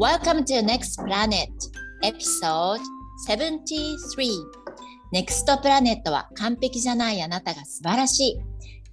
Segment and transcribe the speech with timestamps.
[0.00, 1.50] Welcome to Next Planet
[2.02, 2.80] Episode
[3.28, 3.98] 73
[5.12, 8.40] Next Planet は完璧じゃないあなたが素晴らし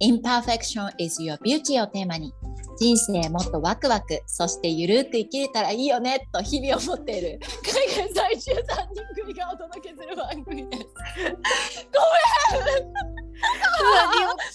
[0.00, 0.12] い。
[0.12, 2.34] Imperfection is your beauty をテーマに。
[2.78, 7.40] 人生もっとワクワクそしてゆるく生きれたらいいよねと日々思っている。
[7.64, 8.56] 海外在住3
[8.92, 10.84] 人組がお届けする番組です。
[11.90, 12.92] ごめん。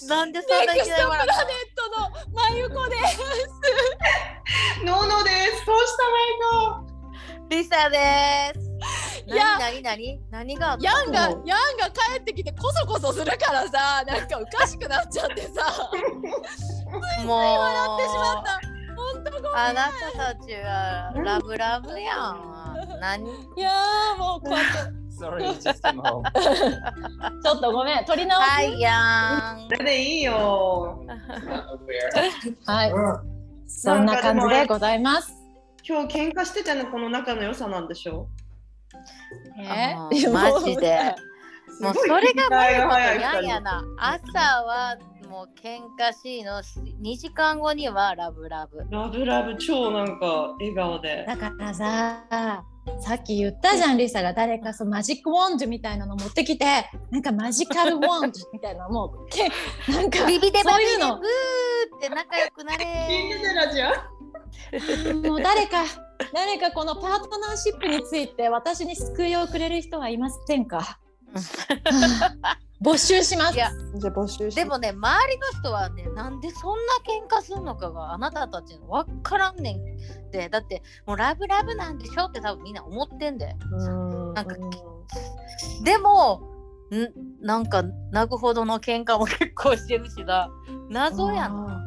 [0.08, 1.36] なんでそんなネクストプラネッ
[1.76, 4.33] トのまゆこです
[4.86, 5.66] ノーノーです。
[5.66, 6.90] どうしたマイ
[7.50, 7.98] たリサで
[8.60, 8.74] す。
[9.26, 10.56] いや何何何？
[10.56, 11.56] 何がヤンがヤンが
[11.92, 15.90] 帰ってきてこそこそするからさなんかおかしくなっちゃってさ
[17.26, 18.60] もう笑ってしまった
[19.14, 23.00] 本当ごめんあなたたちはラブラブやん。
[23.00, 23.24] 何？
[23.56, 26.24] いやーもうこうやって Sorry, just came home.
[26.34, 29.70] ちょっとごめん取り直しはいやん。
[29.70, 29.76] ク。
[29.76, 31.06] それでいいよ。
[32.66, 33.33] はい
[33.68, 35.34] そんな感じでございます
[35.88, 38.28] 今日喧嘩してたのこの仲の良さなんでしょ
[39.60, 39.94] え？
[39.98, 41.16] あーマジで
[41.82, 43.84] もうそれがマリコと早いヤンやな。
[43.98, 44.96] 朝は
[45.28, 48.86] もう喧嘩しいの2時間後にはラブラブ。
[48.92, 51.26] ラブラブ超なんか笑顔で。
[51.28, 52.64] だからさ
[53.02, 56.66] さっき言ったじゃんリサが誰かそうマジックウォンドみたいなの持ってきて
[57.12, 59.50] なんかマジカルウォンドみたいなもうけ
[59.92, 61.08] なんかビビデバビデブそういうの。
[61.16, 62.86] ーって仲良くなれ。
[65.30, 65.84] もう誰か
[66.34, 70.82] 誰かこのパートナーシップについて私に救いをくれる人はいませんか？
[70.82, 70.98] は
[72.44, 73.56] あ募集します。
[73.56, 74.56] いやじゃあ募集し。
[74.56, 84.34] でもね周りの人はねなんでそんな喧嘩するのかがあなたたちの分からんねんってだってもうラブラブなんでしょって多分みんな思ってんでうん。
[84.34, 84.56] なんか
[85.84, 86.50] でも
[86.92, 90.50] んなんか泣くほどの喧嘩も結構してるしな。
[90.90, 91.84] 謎やな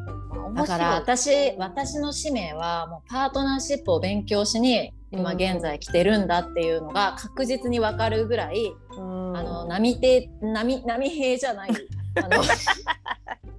[0.49, 11.69] 面だから私私の使命はもうパートナーシップを勉強しに今うん現在来てるんだっていうのが確実に分かるぐらい、うんあの波手波波平じゃない
[12.17, 12.43] あの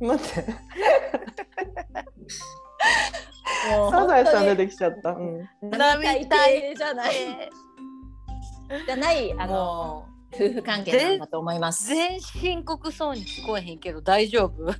[0.09, 0.55] 待って。
[3.71, 5.11] もうサザエさん出てきちゃった。
[5.11, 5.49] うん。
[5.71, 7.13] 並大抵じゃない
[8.87, 11.87] じゃないあのも夫婦関係なんだと思いまうす。
[11.89, 14.75] 全深刻そうに聞こえへんけど大丈夫？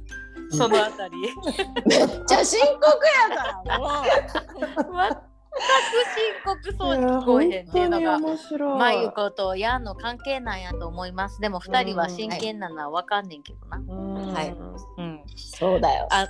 [0.51, 1.15] そのあたり
[1.87, 2.85] めっちゃ深刻
[3.31, 5.23] やからもう。
[6.45, 8.79] 深刻そうに聞こえへんっていうのが面白い。
[8.79, 11.41] まゆことヤンの関係なんやと思います。
[11.41, 13.79] でも二人は真剣なのはわかんねんけどな。
[13.79, 14.55] うんはい
[14.99, 15.21] うん。
[15.37, 16.07] そうだよ。
[16.11, 16.29] あ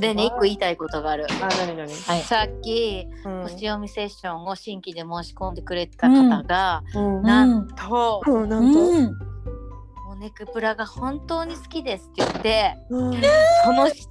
[0.00, 1.26] でね、一個言いたいことがある。
[1.30, 1.94] あ、なになに。
[1.94, 2.22] はい。
[2.22, 8.80] さっき、うん星読みセッションを新規で申し込んでくれた方が、うんなんと、うん、なんと。
[8.80, 9.18] うん。
[10.06, 13.20] モネクプラが本当に好きですって言って、うん
[13.64, 14.08] そのし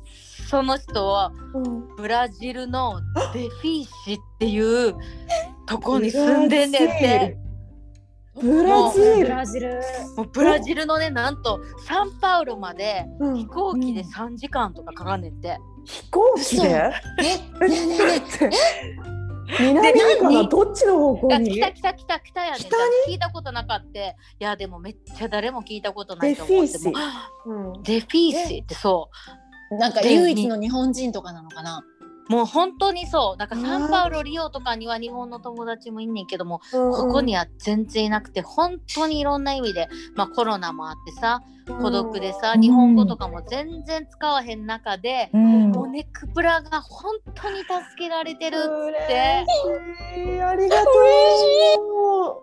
[0.50, 1.96] その人はうん。
[1.96, 3.00] ブラジルの
[3.34, 4.96] デフィーシっていう
[5.68, 7.38] とこに住んでんねんって。
[8.42, 9.28] ブラジブル。
[9.28, 9.82] ラジル。
[10.18, 13.36] もうブラジルのね、なんとサンパウロまでうん。
[13.38, 14.08] 飛行機でうん。
[14.08, 15.60] 3時間とかかかんねんって。
[15.86, 16.68] 飛行機で？
[16.68, 16.94] え、ね
[17.62, 17.76] えね
[18.42, 18.56] えね
[19.60, 19.60] え。
[19.60, 20.50] 南かな何？
[20.50, 21.64] どっちの方向に？
[21.64, 22.58] あ来た来た来た来たやね
[23.08, 24.00] 聞いたことなかった。
[24.00, 26.74] いやでもめっちゃ誰も聞いたことないと思って。
[26.74, 27.48] デフィーシ。
[27.48, 27.84] もうん。
[27.84, 29.10] デフィーシってそ
[29.72, 31.84] なんか唯一の日本人とかなのかな？
[32.30, 33.38] うもう本当にそう。
[33.40, 41.42] だからサンパウロリオとかには日本の友達もいんねんけどもここには全然いなくて本当にいろんな意味でまあコロナもあってさ
[41.82, 42.62] 孤独でさうん。
[42.62, 45.72] 日本語とかも全然使わへん中でうん。
[45.72, 49.46] モネクプラが本当に助けられてるっ嬉て
[50.44, 50.92] ありがと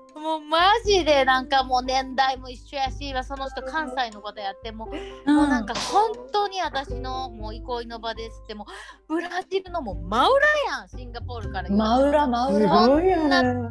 [0.03, 4.91] うもうマジでなんかもう年代も一緒やしその人関西のことやっても
[5.27, 5.37] うん。
[5.37, 8.67] もうなんか本当に私のもう憩いの場ですっても
[9.09, 10.47] うブラジルのもう真裏
[10.79, 13.71] やんシンガポールから真裏真す裏。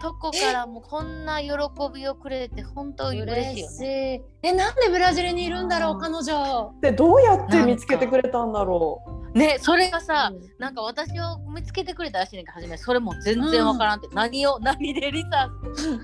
[0.00, 1.50] ごいよねとこからもうこんな喜
[1.94, 3.78] びをくれて本当に嬉しいよね。
[3.78, 4.22] ね。
[4.42, 6.72] え、なんでブラジルにいるんだろう彼女。
[6.80, 9.02] でどうやって見つけてくれたんだろ
[9.34, 12.76] ねそれがさ、うなんか私を見つけてくれたらしいねんか初め。
[12.76, 15.48] それも全然わからんって、何を何でリサ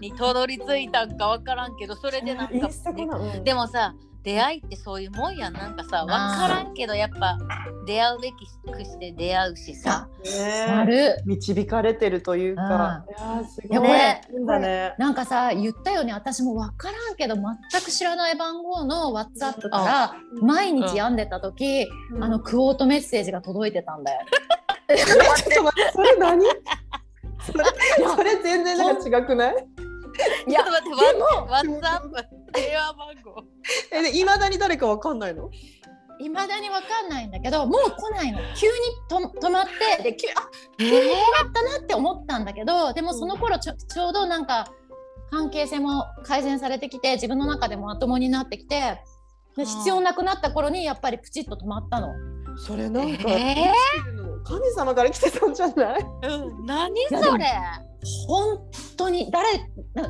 [0.00, 2.54] にたどり着いたんかわからんけどそれでなんか。
[2.54, 3.44] インスタかなうん。
[3.44, 3.94] でもさ
[4.26, 5.52] 出会いってそういうもんやん。
[5.52, 7.38] なんかさわからんけどやっぱ
[7.86, 8.34] 出会うべき
[8.72, 10.08] くして出会うしさ。
[10.24, 11.22] ねある。
[11.24, 13.04] 導かれてるというか。
[14.98, 16.12] なんかさ言ったよね。
[16.12, 17.44] 私も分からんけど全
[17.80, 21.86] く知らない番号の WhatsApp から毎日病んでた時、
[22.20, 24.26] あのクオートメッセージが届いてたんだよ。
[24.88, 25.54] ちょっと待って
[25.92, 26.44] それ何？
[28.16, 29.54] それ全然なんか違くない？
[30.48, 32.16] いやちょっと待ってワッツアップ
[32.56, 33.44] 電話番号。
[33.92, 35.50] えでいまだに誰かわかんないの？
[36.18, 38.38] いまだにわかんないんだけどもう来ないの。
[38.56, 38.72] 急に
[39.08, 39.66] と止まっ
[39.96, 40.48] てで急あ
[40.78, 41.12] え急に止
[41.44, 44.72] まったなって思ったんだけどでもその頃ちょちょうどなんか
[45.30, 48.98] 関係性も改善されてきて自分の中でもまともになってきて
[49.56, 52.08] で必要なくなった頃にやっぱりプチッと止まったの。
[52.58, 53.70] それなんか、え
[54.44, 56.00] 神様から来てたんじゃない？
[56.22, 57.44] うん、何やそれ？
[58.26, 58.58] 本
[58.96, 59.48] 当に誰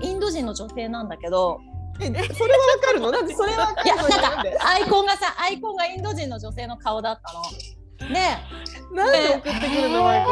[0.02, 1.58] インド人の女性なんだけど
[2.00, 3.10] えそれはわかるの？
[3.10, 7.42] なんでそれはわかいやなんかアイコンがさアイコンがインド人の女性の顔だったの。
[8.08, 8.14] で
[8.94, 10.04] なんで送ってくるの？
[10.04, 10.30] マイコ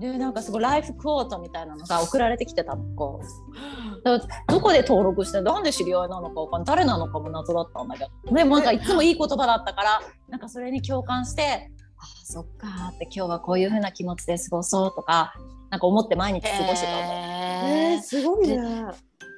[0.00, 4.02] でなんかすごいライフクォートみたいなのが送られてきてたのこう。
[4.02, 8.34] だからどこで登録してなんで知り合いなのかわかん誰なのかも謎だったんだけど。
[8.34, 15.34] でもなんかいつもいい言葉だったからなんかそれに共感してああそっかーって今日はこういう風な気持ちで過ごそうとか
[15.70, 16.98] なんか思って毎日過ごしてたの。
[16.98, 18.58] えー、えーすごいね。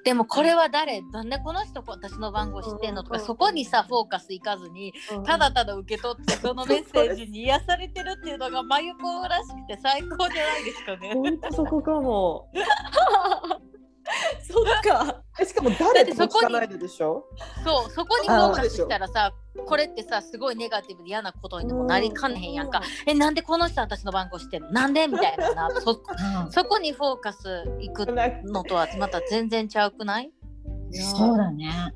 [0.04, 1.00] でもこれは誰？
[1.00, 3.02] なんでこの人私の番号知ってんの？
[3.02, 4.92] とかうんそこにさフォーカスいかずに
[5.24, 11.14] ただただ受け取ってそのメッセージに癒されてるっていうのがまゆこらしくて最高じゃないですかね。
[11.14, 12.48] 本当そこかも。
[14.46, 15.22] そっか。
[15.40, 16.54] えしかも誰とだってそこに。
[17.64, 19.32] そうそこにフォーカスしたらさ
[19.66, 22.82] これってさすごいネガティブで嫌なことにもなりかねへんやんか。
[23.06, 24.70] えなんでこの人私の番号知ってんの？
[24.70, 25.70] なんでみたいなな。
[25.80, 26.02] そ
[26.50, 28.06] そこにフォーカスいく
[28.44, 30.30] のとはまた全然ちゃうくない？
[30.92, 31.92] そうだね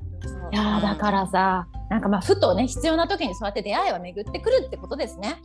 [0.51, 5.41] いやーだからさなんかまあふとね必要な時にそうやって出会いは巡ってくるってことですね。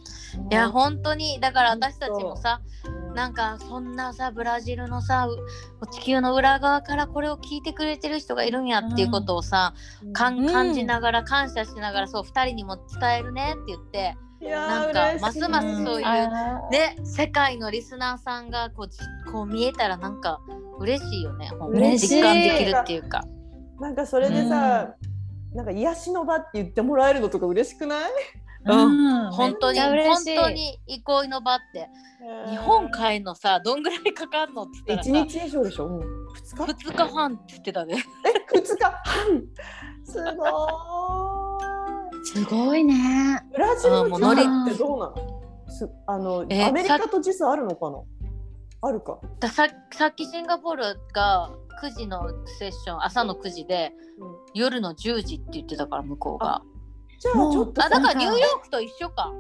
[0.51, 1.41] いや本当に。
[1.41, 9.75] だから私たちもさうんなんかそんなさブラジルのさう地球の裏側からこれを聞いてくれてる人がいるんやっていうことをさ、
[10.13, 10.53] かんうん。
[10.53, 14.17] 感じながら感謝しながらそう2人にも伝えるねって言って
[14.51, 18.99] なんかますますそういうあーで世界のリスナーさんがこうじ
[19.33, 20.41] こう見えたらなんか
[20.79, 21.49] 嬉しいよね。
[21.49, 22.17] ほんと嬉しい。
[22.17, 23.25] 実感できるっていうか。
[23.81, 24.95] なんかそれでさ、
[25.55, 28.11] なんか癒しの場って言ってもらえるのとか嬉しくない？
[28.67, 31.87] うん本当に本しい当に憩いの場って
[32.49, 35.87] 日本帰んのさどんぐらいかかんのって言った一らさ日以上でしょ？
[35.87, 36.01] うん
[36.33, 38.03] 二日？2日半って言ってたね。
[38.27, 39.43] え二日半？
[40.05, 40.51] すごい。
[42.25, 43.47] すごいね。
[43.53, 45.71] ブラジルの時差ってどうなの？
[45.71, 47.99] すあのえアメリカと時差あるのかな？
[48.81, 49.19] あるか。
[49.41, 51.51] だささっきシンガポールが
[51.83, 56.63] 9時のセッション朝の9時でうん夜の10時って言ってたから向こうが
[57.19, 59.33] じゃあちょっとあだからニューヨークと一緒か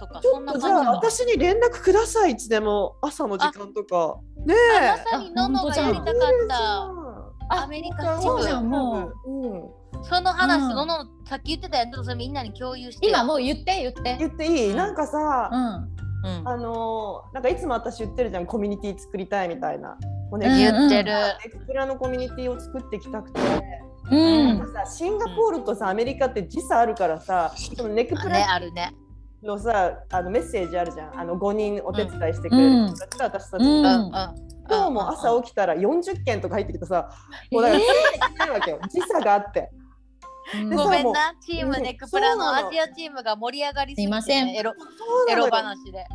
[0.00, 4.18] とかちそんなょっとじゃあ感じか私に連絡くださいいつでも朝の時間とか。
[4.44, 4.90] ねえ。
[4.90, 6.14] まさにののがやりたかっ
[6.48, 6.56] た
[7.54, 10.04] あアメリカ支部そうじゃんもううん。
[10.04, 14.16] その話、うんののさっき言ってたやつそれみんなに共有して今もう言って言って。
[14.18, 14.70] 言っていい？
[14.70, 15.88] うんなんかさ、うん。
[16.24, 16.48] うん。
[16.48, 19.96] あのーなんかいつも私言ってるじゃんコミュニティ作りたいみたいな。
[20.30, 21.12] もうね、うん言ってる、
[21.44, 23.40] エクプラのコミュニティを作っていきたくて、
[24.10, 24.58] うん。
[24.58, 28.92] なんかさシンガポールとさアメリカって時差あるからさそのネクプあねラあるね。
[29.42, 31.18] のさあのメッセージあるじゃん。
[31.20, 33.82] あの5人お手伝いしてくれる人たちと私たちうん。
[33.82, 34.12] が、うんうん。
[34.70, 37.10] 今日も朝起きたら40件とか入ってきてさ、
[37.50, 38.78] もうだからついていけないわけよ。
[38.88, 39.70] 時差があって。
[40.52, 44.48] でごめんなチームネクプラのアジアチームが盛り上がりすぎて、ね、すいません。
[44.50, 44.74] エロ
[45.30, 46.06] エロ話で、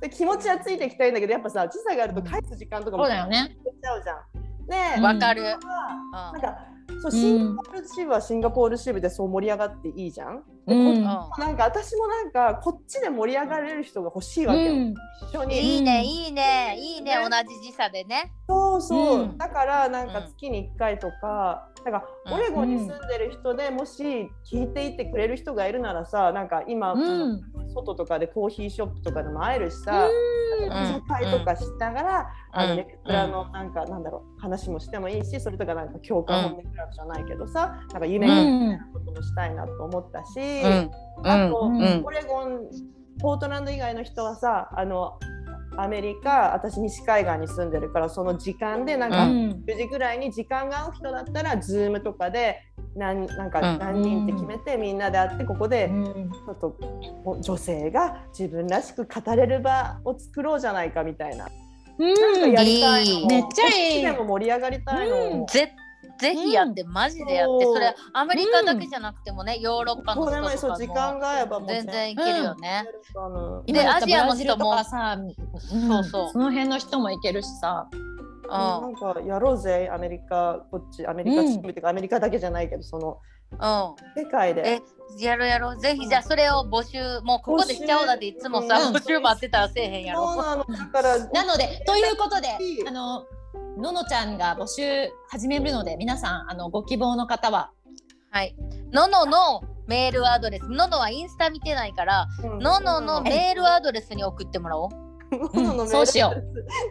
[0.00, 3.56] で気持ちはついていきたいんだけどやっぱさ時差があると返す時間とかもそうだよね。
[3.64, 4.98] 出ちゃうじゃん。
[4.98, 6.58] ねわかる、なんか
[7.02, 10.42] そうシンガポール支部はシンガポール支部でそう盛り上がっていいじゃん。
[10.66, 11.02] でうんうん。
[11.02, 14.94] なんか私もなんかこっちで盛り上がれる人が欲しいわけよ、うん。
[15.28, 15.60] 一緒に。
[15.60, 17.28] いいねいいねいいねね。
[17.28, 17.28] 同
[17.62, 18.32] じ時差でね。
[18.48, 19.38] そうそう、うん。
[19.38, 22.32] だからなんか月に1回とか、なんかうん。
[22.34, 27.42] オレゴンに住んでる人でもし聞いていてくれる人がいるならさなんか今、うん
[27.76, 30.66] 外とかでコーヒーショップとかでも会えるしさ、うん。
[30.66, 40.90] 居酒会とかしながら、あのクプラのなんか、なんだろう話もしてもいいしそれとかなんか共感本音クラブじゃないけどさ、なんか夢がみたいなこともしたいなと思ったし、うん。
[41.24, 42.02] あと、うん。
[42.04, 42.60] オレゴン
[43.20, 45.18] ポートランド以外の人はさあの
[45.78, 49.64] アメリカ私西海岸に住んでるからその時間でなんか、うん。
[49.66, 52.62] 10時ぐらいに時間が合う人だったら Zoom とかで
[52.94, 53.78] 何なんかうん。
[53.78, 56.04] 何人って決めてみんなで会ってここでうん。
[56.30, 56.76] ちょっと
[57.24, 61.48] お女性が自分らしく語れる場を作ろうじゃないかみたいな。
[61.98, 64.02] なんかやりたいのめっちゃいい。
[64.02, 65.16] でも盛り上がりたいの。
[65.16, 65.46] うん
[66.18, 72.84] ぜぜひやって、マジでやってそれアメリカだけじゃなくてもね、ヨーロッパの人とかそう時間もが合えばもう全然いけるよね、
[73.16, 76.30] あのでアジアの人もさ、うんそうそう。
[76.32, 77.88] その辺の人もいけるしさ。
[78.48, 83.18] うなんんかやろうぜアメリカこっちアメリカチームっていうか、アメリカだけじゃないけどその
[83.52, 84.22] うん。
[84.24, 84.68] 世界で。
[84.68, 84.82] え
[85.24, 85.80] やろうやろう。
[85.80, 88.96] ぜひじゃあそれを募集もうここでしちゃおうだっていつもさうん。
[88.96, 90.32] 募集待ってたらせえへんやろ。
[90.32, 90.64] そうなの。
[90.64, 92.48] だからなのでということで
[92.86, 93.24] あの
[93.78, 97.70] ののちゃんが募集始めるので皆さんあのご希望の方は
[98.30, 98.56] はい
[98.92, 104.90] のののメールアドレスののはインスタ見てないからうんのののメールアドレスに送ってもらおう。
[105.88, 106.32] そうしよ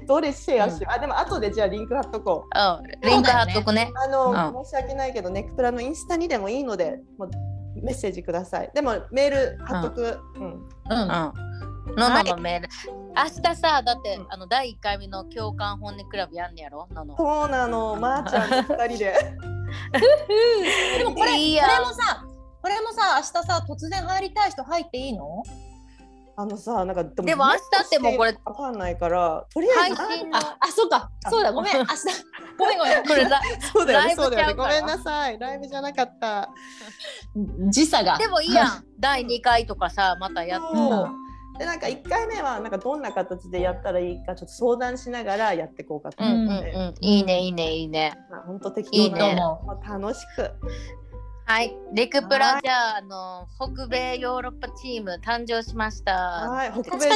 [0.08, 0.94] どれシェアしよう。
[0.94, 2.60] あ、でも後でじゃあリンク貼っとこう。
[2.60, 3.92] うん、リンク貼っとくね。
[3.96, 4.32] あの、
[4.62, 7.30] う申し訳ないけど、ネクプラのインスタにでもいいので、もう
[7.82, 8.72] メッセージください。
[8.74, 10.20] でもメール貼っとく。
[10.36, 10.44] うん。
[10.44, 11.96] うんうん。
[11.96, 13.05] のののメール。
[13.16, 16.88] 明日さ、だって、うんあの第1回目の共感本音クラブやんねやろ？
[16.92, 17.18] のの。
[17.18, 19.14] そうなの、まー、ちゃんと二人で。
[20.98, 22.26] でもこれいいやこれもさ
[22.62, 25.44] これもさ明日さ突然入りたい人入っていいの？
[26.38, 30.02] あのさ、なんかででも明日ってもうこれわかんないから、とりあえず。
[30.02, 31.88] ああそうかそうだごめん明日
[32.58, 33.42] ごめんごめんこれだ。
[33.72, 34.54] そうだよね、そうだよね。
[34.54, 35.40] ごめんなさい。
[35.40, 36.50] ライブじゃなかった。
[37.72, 38.86] 時差がでもいいやん。
[39.00, 41.10] 第2回とかさ、またやってさ。
[41.58, 46.94] でなんか1回目はなんかどんな形でやったらいいかちょっと相談しながらやっていこうかとうんうん思って、うん。
[47.02, 48.14] いいねいいねいいね。
[48.30, 50.52] まあ、本当適当にと思まあ楽しく。
[51.48, 51.78] はい。
[51.94, 56.12] レクプはいラじゃあ、あの、北米ヨーロッパチーム誕生しました。
[56.14, 56.72] はい。
[56.72, 57.10] 北米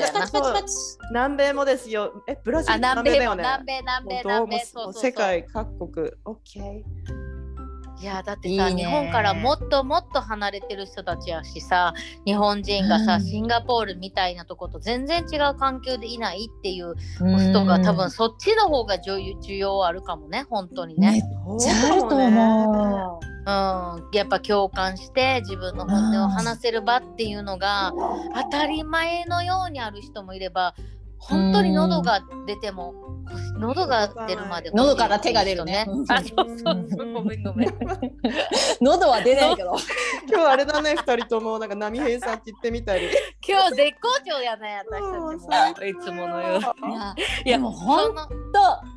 [1.12, 2.24] 南米もですよ。
[2.27, 2.74] えブラジル？
[2.75, 3.24] あ、南米。
[3.24, 3.43] よね。
[3.43, 4.60] 南米南米南米。
[4.60, 5.01] そうそうそう。
[5.01, 6.12] 世界各国。
[6.25, 6.84] OK
[8.01, 8.84] いやだってさいいね。
[8.84, 11.94] 日本からもっともっと離れてる人たちやしさ
[12.25, 13.25] 日本人がさ、うん。
[13.25, 21.24] シンガポールみたいなとこと全然違う環境でいないっていう人が多分そっちの方が需要需要あるかもね本当にめっね。
[21.60, 27.94] ちゃあると思うん、やっぱ共感して自分の本音を話せる場っていうのが
[28.36, 30.75] 当たり前のようにある人もいれば
[31.19, 32.93] 本当に喉が出ても
[33.59, 35.85] 喉が出るまで喉から手が出るね。
[36.07, 37.69] あそうそうそうごめんごめん。
[38.81, 39.75] 喉は出ないけど。
[40.29, 43.09] 今日あれだね二人ともなんか波平さんって言ってみたり。
[43.47, 45.85] 今日絶好調やね私たちも。
[45.85, 46.93] いつものように。
[46.93, 48.33] いやいやでもほんそのと、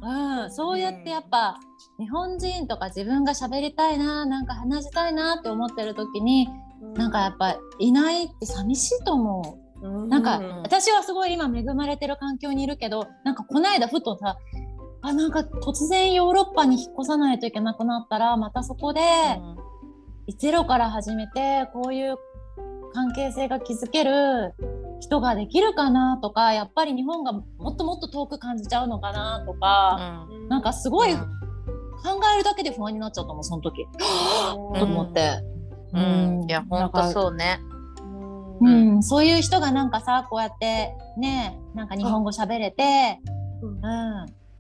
[0.03, 1.59] うん、そうやってやっぱ、
[1.99, 6.49] 日本人とか自分が喋りたいななんか話したいなって思ってる時に
[6.95, 9.62] なんかやっぱいないって寂しいと思う。
[9.83, 10.63] なんか、うん。
[10.63, 14.39] 私はすごい今恵まれてる環境にいるけどなんかこの間ふとさ
[15.01, 19.01] あなんか突然ヨーロッパに引っ越さないといけなくなったらまたそこで
[20.39, 22.17] ゼロから始めてこういう
[22.95, 24.55] 関係性が築ける
[25.01, 30.49] 人ができるかなとかやっぱり日本がもっともっと遠く感じちゃうのかなとか、うん。
[30.49, 31.29] なんかすごい考うん。
[32.35, 34.79] えるだけで不安になっちゃったもんその時、うん。
[34.79, 35.41] と思って。
[35.95, 37.61] うん、いや本当そうね。
[38.63, 43.19] ううんん、そういう人がなんかさこうやってねなんか日本語喋れて、
[43.63, 43.81] うん、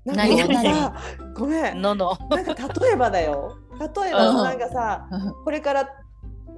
[0.04, 0.94] 何か何さ
[1.34, 1.80] ごめん。
[1.80, 2.16] のの。
[2.30, 3.56] なんか例えばだよ。
[3.78, 4.44] 例えばうん。
[4.44, 5.08] なんかさ
[5.44, 5.88] これから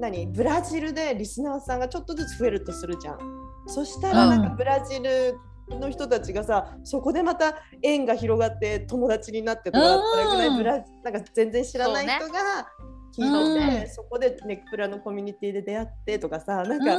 [0.00, 0.26] 何？
[0.26, 3.18] ブラジルでリスナーさんがちょっとずつ増えるとするじゃん。
[3.66, 5.38] そしたらなんかうんブラジル
[5.70, 10.02] の人たちがさそこでまた縁が広がって友達になってとかうん。
[10.10, 12.68] それぐらいブラなんか全然知らない人が
[13.16, 16.96] 聞いててうんそこでネクプラのコミュニティで出会ってとかさなんか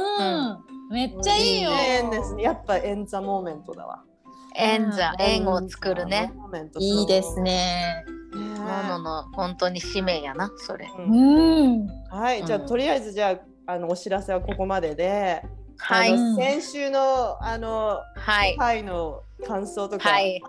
[0.88, 1.70] うん、めっちゃいいよ。
[1.70, 4.02] 縁ですねやっぱ縁ザモーメントだわ。
[4.56, 6.32] 縁座うん縁を作るね。
[6.78, 7.40] いいです。
[7.40, 8.04] ね。
[8.06, 8.56] そうね
[8.88, 10.88] ののの本当に使命やなそれ。
[10.98, 11.86] うんうん。
[12.10, 15.42] はい、じゃあうんとりあえずじゃああのお知らせはここまでで、
[15.78, 16.12] はい。
[16.12, 18.56] あの先週のあのはい。
[18.56, 20.42] 回の感想とかはい。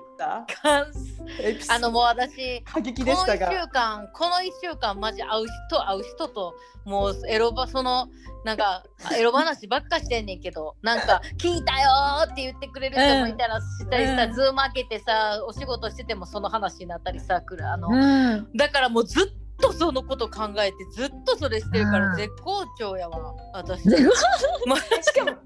[1.70, 6.56] あのもう私過激この1でしたが、週間この1週間マジ会う人会う人と
[6.86, 8.08] もうエロバその
[8.44, 8.84] なんか
[9.16, 11.90] エロ話ばっかしてんねんけどなんか「聞いたよ!」
[12.26, 14.34] って言ってくれる人もいたらしたりさ、うん。
[14.34, 18.50] ズーム開けてさお仕事しててもその話になったりさくるあの、うん。
[18.56, 19.47] だからもうずっと
[19.78, 23.84] そのこと考えてずっとそれしてるからうん絶好調やわ私。
[23.84, 23.90] し
[24.68, 25.38] まあかも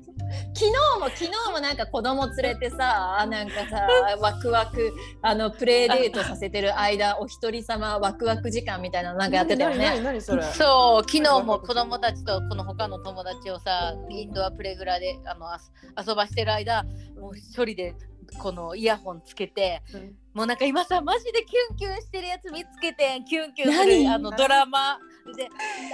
[0.54, 3.88] 昨日も昨日もなんか子供連れてさなんかさ
[4.20, 9.86] ワクワクあのプレイデートさせてる間お一人様ワクワク時間みたいなのなんかやってたよ何ね。
[9.96, 10.44] 何何それ。
[10.44, 15.60] そう昨日も子供たちとこの他の友達をさインドアプレグラであのあ
[16.06, 16.84] 遊ばしてる間
[17.20, 17.96] もう一人で
[18.40, 24.04] このイヤホンつけてうんもうなんか今さマジでキュンキュンしてるやつ見つけてキュンキュンす何？
[24.04, 24.98] るあのドラマ。
[25.36, 25.50] で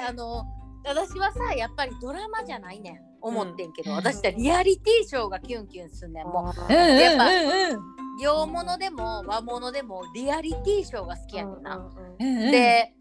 [0.08, 0.46] あの
[0.86, 3.00] 私はさやっぱりドラマじゃないねん。
[3.20, 3.98] 思ってんけど、うん。
[3.98, 6.27] 私はリアリティショーがキュンキュンすんねん。
[6.27, 7.74] もううんうんやっぱうん。
[7.74, 7.79] うん
[8.20, 11.75] 洋物でも和物でもリアリティショーが好きやねんな。
[11.75, 12.51] うんうん。
[12.51, 12.94] で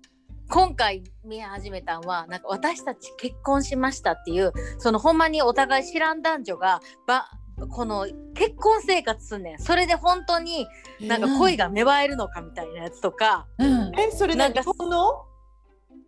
[0.49, 7.29] 今回見始めたんはなんか私たち結婚しましたっていうそのほんまにお互い知らん男女がば
[7.71, 9.59] この結婚生活すんねん。
[9.59, 10.67] それで本当に
[11.01, 13.93] なんか恋が芽生えるのかみたいなやつとか、うん。
[13.99, 15.23] えそれなんか何日本の？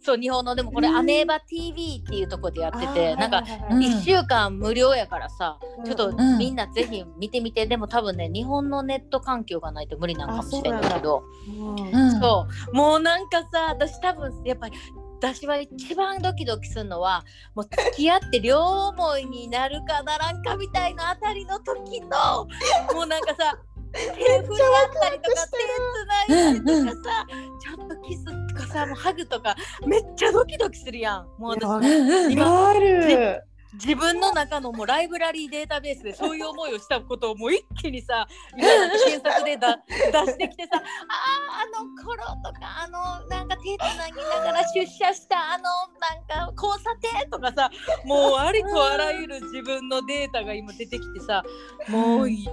[0.00, 0.54] そう日本の。
[0.54, 0.96] でもこれうん。
[0.96, 3.78] アメーバ TV っていうとこでやっててなんかうん。
[3.78, 11.24] 1週間無料やからさ、ちょっとうんみんなぜひ見てみて、でも多分ね日本のネット環境がないと無理なのかもしれないけど。
[11.48, 12.74] うんうんそう。
[12.74, 14.76] もうなんかさ私多分やっぱり
[15.20, 17.24] 私は一番ドキドキするのは
[17.56, 22.46] もう付き合って両思いになるかならんかみたいなあたりの時の
[22.94, 23.58] もうなんかさ
[23.92, 24.46] 手振り合っ
[25.00, 25.58] たりとか手
[26.28, 27.26] つないだりとかさ、
[27.60, 29.56] ちょっとキスとかさもうハグとか
[29.86, 31.26] めっちゃドキドキするやん。
[31.38, 33.42] もう私今ある
[33.74, 40.82] 自分の中のもうライブラリーデータベースでそういう思いをしたことをもう一気にさ 検索でだ出してきてさあー
[41.80, 45.64] あの頃とかあのなんか手つなぎながら出社したあの
[46.34, 47.70] なんか交差点とかさ
[48.04, 51.42] もうありとあらゆる自分のデータが今出てきてさ
[51.88, 52.48] もうい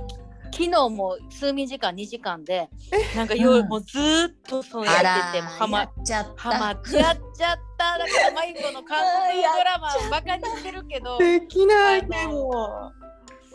[0.52, 2.70] 昨日も睡眠時間2時間で
[3.16, 3.68] なんか夜、うん。
[3.68, 6.42] もうずーっとそうやっててもうハマやっちゃった。
[6.42, 7.98] ハマっちゃっちゃった。
[7.98, 12.92] だからマユコの韓国ドラマをバカにしてるけど できないでも。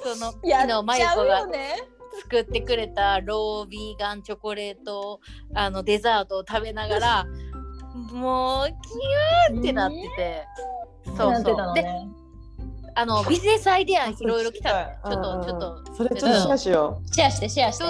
[0.02, 1.46] その昨日マちゃうユコが
[2.22, 5.20] 作ってくれたロービーガンチョコレート
[5.54, 7.26] あのデザートを食べながら
[8.12, 10.46] もうキューってなってて、
[11.16, 12.08] そうなってそう、ね
[13.00, 15.00] あのビジネスアイデアいろいろ来た。
[15.02, 15.94] ちょっとちょっと。
[15.94, 17.84] それちょっとシェアしよシェアしてシェアして。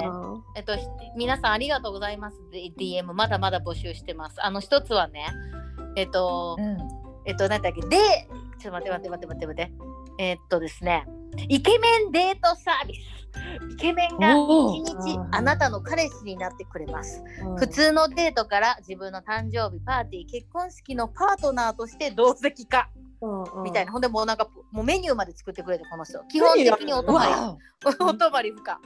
[0.55, 0.75] えっと、
[1.17, 2.37] 皆さんありがとうございます。
[2.53, 4.37] で DM まだまだ募集してます。
[4.39, 5.27] あの一つはね、
[5.97, 6.79] えっと、うん。
[7.25, 7.97] えっと、なんだっけ、で、
[8.61, 9.73] ちょっと待って待って待って待って待って。
[10.23, 11.05] えっとですね、
[11.49, 12.99] イケメンデートサービス。
[13.73, 17.21] イケメンが一日あなたの彼氏になってくれます。
[17.45, 17.57] うん。
[17.57, 22.65] 普通のデートから自分の誕生日、パーティー、結婚式のパートナーとして同席
[23.21, 23.93] 化うんうんみたいな。
[23.93, 26.19] ほんでもうなんかもうメニューまで作ってくれてこの人。
[26.31, 27.33] 基本的にお泊まり。
[27.33, 27.57] わ
[28.01, 28.79] お泊まり不可。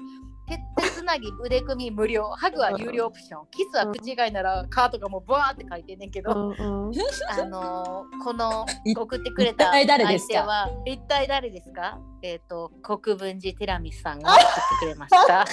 [0.47, 2.29] 決定つなぎ腕組み無料。
[2.29, 3.47] ハグは有料オプション。
[3.50, 6.95] キスは口以外ならカートがもうバーって書いてんねんけど、うんうん
[7.31, 10.33] あのーこのい送ってくれた相ですか？
[10.35, 11.99] 手は一体誰ですか？
[12.23, 14.50] えっ、と国分寺ティラミスさんが 送って
[14.81, 15.45] くれました。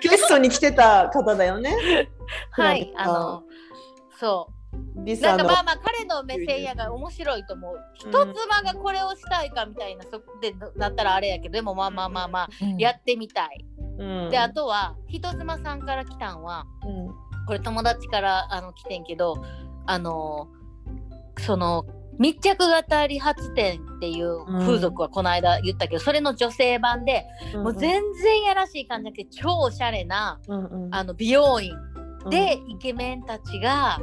[0.00, 2.08] ゲストに来てた方だよね。
[2.52, 3.42] はい、あの
[4.18, 4.63] そう。
[5.04, 7.76] リサのなんかまあまあ彼の目線やが面白いと思う。
[7.94, 12.76] 人妻がこれをしたいかみたいなそでなったらあれやけどでもまあまあまあまあうん。
[12.78, 13.64] やってみたい。
[13.98, 14.30] うん。
[14.30, 17.08] であとは人妻さんから来たんはうん。
[17.46, 19.36] これ友達からあの来てんけど
[19.86, 20.48] あの
[21.38, 21.84] その
[22.18, 30.94] 密着型理髪店っていう風俗はこの間言ったけど、それの女性版で、もう全然やらしい感じだけど超おしゃれなうんうん。
[30.94, 31.72] あの美容院
[32.30, 33.98] でイケメンたちが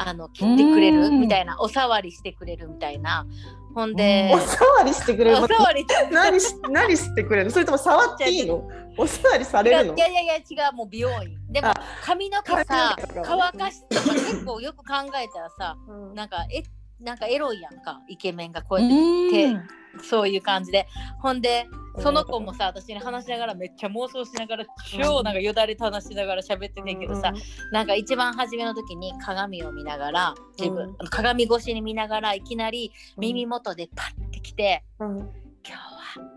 [0.00, 1.10] あの切ってくれる？
[1.10, 1.60] みたいな。
[1.60, 3.26] お触りしてくれるみたいな。
[3.74, 5.38] ほんでお触りしてくれる？
[5.38, 5.84] お触り。
[6.10, 7.46] 何し何してくれる？
[7.46, 8.68] のそれとも触っていいの？
[8.96, 9.96] お触りさいやれるの？
[9.96, 10.40] いやいや違
[10.72, 10.74] う。
[10.74, 11.36] もう美容院。
[11.50, 14.84] でもあ髪の毛さ乾かしとか結構よく考
[15.22, 16.14] えたらさうん。
[16.14, 16.62] なんかえ
[17.00, 18.00] なんかエロいやんか。
[18.08, 18.90] イケメンがこううやっ
[19.30, 19.68] てん
[20.02, 20.86] そういう感じで。
[21.20, 21.66] ほんで
[22.00, 24.64] その子もさ私に話しながらめっちゃ妄想しながら
[24.96, 27.32] 超なんかよだれ垂らしながら喋っててんけどさ、
[27.72, 30.96] なんか一番初めの時に鏡を見ながら自分、うん。
[31.08, 35.18] 鏡越しに見ながらいきなり耳元でパッてきてうん。
[35.18, 35.28] うん
[35.64, 35.78] 「今日は
[36.16, 36.30] どんな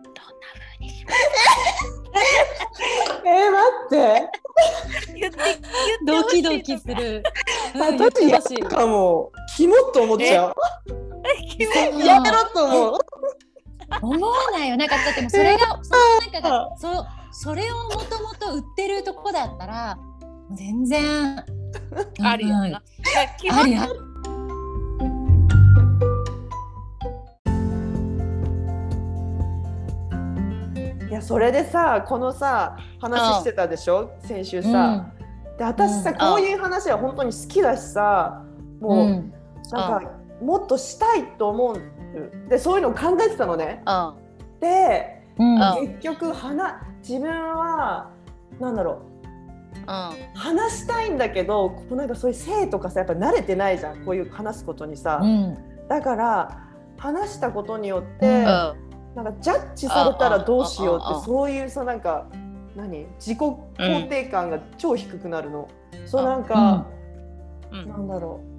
[0.53, 1.11] 風にしま
[3.23, 4.29] えー、待って。
[5.05, 5.67] す?」言って言って
[6.05, 7.21] ドキドキする。
[7.75, 8.57] うん言っ私やてほしい。
[8.57, 9.31] るかも。
[9.55, 10.55] キモっと思っちゃう
[12.05, 12.63] やめろと。
[12.65, 12.99] 思 う
[14.01, 14.77] 思わないよ。
[14.77, 17.05] なんかだってそれが そのなんかそ
[17.49, 19.97] それをもともと売ってるとこだったら
[20.51, 21.43] 全然
[22.23, 22.65] あるよな。
[22.65, 22.71] あ
[23.43, 24.01] りあり
[31.09, 34.11] いやそれでさこのさ話してたでしょ？
[34.21, 35.05] 先週さ、
[35.57, 36.17] で私さ、うん。
[36.17, 38.41] こういう話は本当に好きだしさ
[38.79, 39.33] もう、うん。
[39.71, 41.81] なんかもっとしたいと思う。
[42.49, 43.83] でそういうのを考えてたのね。
[43.85, 44.59] うん。
[44.59, 45.21] で
[45.79, 46.75] 結局話
[47.07, 48.11] 自分は
[48.59, 48.95] なんだろう。
[49.79, 49.85] うん。
[50.35, 54.03] 話したいんだけどこうなんかそういう性とかさやっぱ慣れてないじゃん。
[54.03, 55.57] こういう話すことにさ、うん。
[55.87, 58.43] だから話したことによっうて、ん。
[58.43, 58.73] な
[59.23, 62.27] んかジャッジされたらどうしようってそういうさなんか
[62.75, 65.67] 何自己肯定感が超低くなるの。
[66.05, 66.87] そうなんか、
[67.71, 67.89] うん。
[67.89, 68.50] なんだろう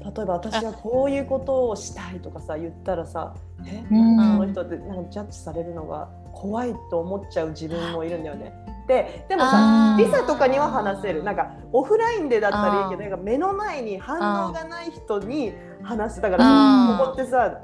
[0.00, 3.34] 例えば私はこういうことをしたいとかさ言ったらさ
[3.66, 4.16] え、うん。
[4.16, 4.38] なん。
[4.38, 8.54] かその人ってなんかジャッジされるのが怖いと思っちゃう自分もいるんだよね。
[8.88, 11.22] ででもさリサとかには話せる。
[11.22, 16.20] なんかオフラインでだったらいいけどなんか目の前に反応がない人に話す。
[16.20, 17.58] だからここってさ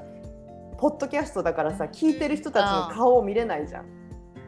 [0.77, 3.85] ポッドキャストだからさ聞いてる人たちの顔を見れないじゃん。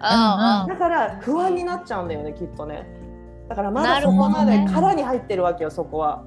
[0.02, 2.88] あだから不安になっちゃうんだよねきっとね。
[3.50, 6.24] だからまだそこまで殻に入ってるわけよそこは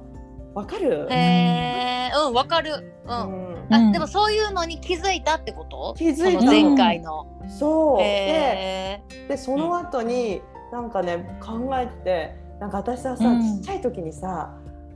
[0.53, 1.07] わかる？
[1.09, 2.93] へえうんわかる。
[3.05, 3.65] うん、うん。
[3.65, 3.73] うん。
[3.73, 5.95] あでもそういうのに気づいたってこと？
[5.97, 6.39] 気づいた。
[6.39, 7.97] その前回の、そう。
[7.97, 13.41] ででその後になんかね考えててなんか私はさ、うん。
[13.59, 14.55] ちっちゃい時にさ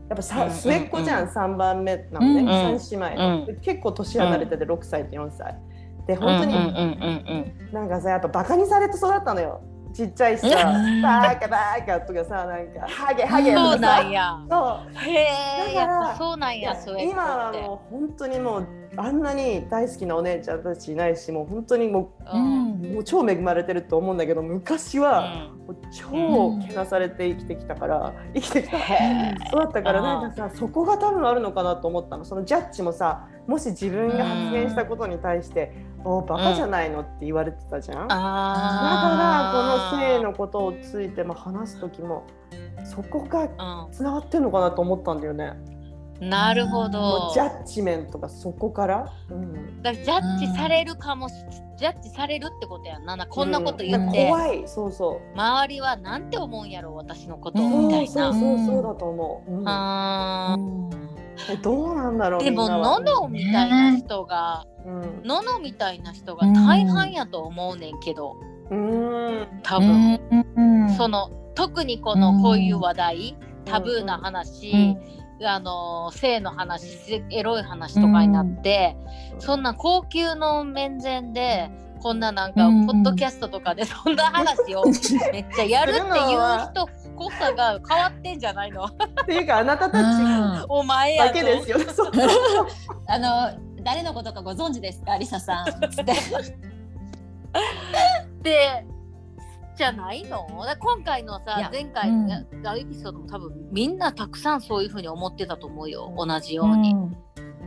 [0.10, 0.52] やっぱさ、うん。
[0.52, 1.30] 末っ子じゃん、うん。
[1.30, 2.80] 3番目なのね、うん。
[2.80, 5.56] 三姉妹の、結構年離れてて6歳と4歳。
[6.08, 9.62] でうん本当にうんうんうんなんかさやっぱバカにされて育ったのよ
[9.98, 11.02] ちっちゃいしさうん。
[11.02, 13.72] バカバカとかさなんかハゲハゲとかさ。
[13.72, 14.40] そうなんや。
[14.48, 15.00] そう。
[15.00, 22.38] へえ、そうなんや、そう今はもう本当にもうあんなに大好きなお姉ちゃんたちいないしもう本当にもう。
[22.38, 22.68] うん。
[22.74, 28.78] うもう超恵まれてると思うんだけど昔はもう超けなされて生きてきたから生きてきた。
[28.78, 32.26] へそうだったからなんかさそこが多分あるのかなと思ったの。
[32.26, 38.08] そのジャッジもさもし自分が発言したことに対して「おバカじゃないの?」って言われてたじゃん。
[38.08, 42.24] だあからこの性のことをついても話す時も
[42.86, 43.90] そこがの。
[43.92, 45.54] つながってるのかなと思ったんだよね。
[46.22, 46.30] うん。
[46.30, 47.34] なるほもどう。
[47.34, 49.06] ジャッジメントがそこから。
[49.30, 51.36] うんだからジャッジされるかもし、
[51.78, 53.16] ジャッジされるってことやんな。
[53.16, 55.40] なこんなこと言うんって、怖いそうそう。
[55.40, 58.34] 周りはなんて思うんやろ私のことうんみたいそうな。
[58.34, 59.52] そうそうだと思う。
[59.52, 60.58] うんあ
[61.52, 64.77] えどうなんだろうーでもののみたいな人が、うん
[65.24, 68.38] ののみたいな人が大半やと思うねんけど、
[68.70, 69.48] うん。
[69.64, 70.20] 多分、
[70.56, 70.90] うん。
[70.96, 74.98] その特にこのこういう話題、タブーな話、
[75.44, 78.96] あの性の話エロい話とかになって、
[79.40, 81.70] そんな高級の面前で
[82.00, 84.86] こんななんかうんポッドキャストとかでそんな話を
[85.32, 86.08] めっちゃやるっていう
[86.72, 88.86] 人こそが変わってんじゃないの？
[88.86, 88.90] っ
[89.26, 90.06] ていうかあなたたち
[90.70, 91.78] お前やだけですよ。
[91.78, 91.86] ね。
[91.94, 92.12] そう。
[93.08, 95.18] あの誰のことかご存知ですか？
[95.18, 95.68] リサさん。
[95.90, 96.14] つって
[98.44, 98.86] で
[99.78, 100.46] じゃないの？
[100.78, 102.28] 今回のさ前回うん。
[102.28, 106.14] のエピソードも多分みんなたくさんそういうふうに思ってたと思うよ。
[106.18, 106.96] 同じように。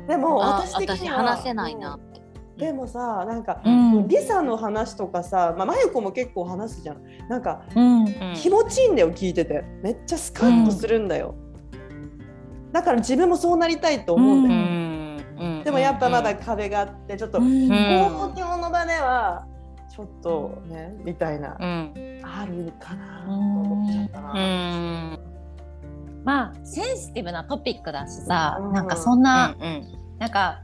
[0.06, 2.20] でもあ私的私には話せないなって。
[2.66, 4.06] でもさなんか、うん。
[4.06, 7.02] リサの話とかさ、まあ、まゆこも結構話すじゃん。
[7.30, 8.04] なんかうん。
[8.04, 9.64] うん気持ちいいんだよ聞いてて。
[9.82, 11.34] めっちゃスカッとするんだよ、
[12.72, 14.89] だから自分もそうなりたいと思うんだよ、うん
[15.64, 17.68] でもやっぱまだ壁があってちょっとうん。
[17.68, 19.46] 公共の場では
[19.94, 22.20] ちょっとねみたいなうん。
[22.22, 24.32] あるかなと思っちゃったな。
[24.32, 25.18] うん。
[26.24, 28.72] まあセンシティブなトピックだしさ、うん。
[28.72, 29.84] なんかそんな、うん
[30.18, 30.60] なんか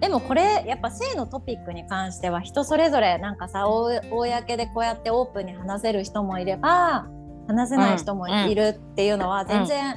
[0.00, 7.08] でもこれやっぱ性のトピックに関しては人それぞれなんかさお公でこうやってオープンに話せる人もいれば
[7.48, 9.96] 話せない人もいるっていうのは全然、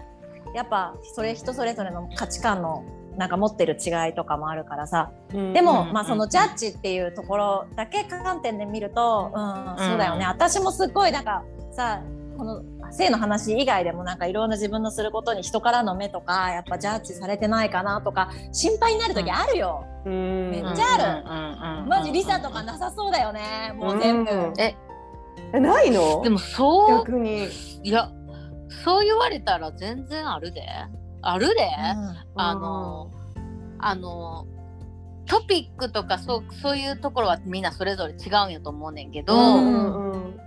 [0.55, 2.85] やっぱそれ人それぞれの価値観の
[3.17, 5.11] なんか持ってる違いとかもあるからさ。
[5.33, 5.53] うん。
[5.53, 5.93] でも、うん。
[5.93, 12.01] まあそのジャッジっていうところだけ観点で見ると、うん、そうだよね、私もすっごいなんかさ
[12.37, 20.51] この性の話以外でもなんかいろんな自分のすることに人からの目とかやっぱジャッジされてないかなとか心配になる時あるよ、うん。
[20.51, 21.87] めっちゃある。
[21.87, 23.73] マジリサとかなさそうだよね。
[23.75, 24.53] もう全部、うん。
[24.59, 24.75] え。
[25.53, 26.21] えないの？
[26.21, 27.47] でもそう逆に。
[27.83, 28.09] いや
[28.83, 30.61] そう言われたら全然あるで
[31.21, 31.69] あるで、
[32.35, 33.11] あの
[33.79, 34.47] あの
[35.25, 40.37] トピックとかそうそういうところはみんなそれぞれ違うんやと思うねんけど、うんうん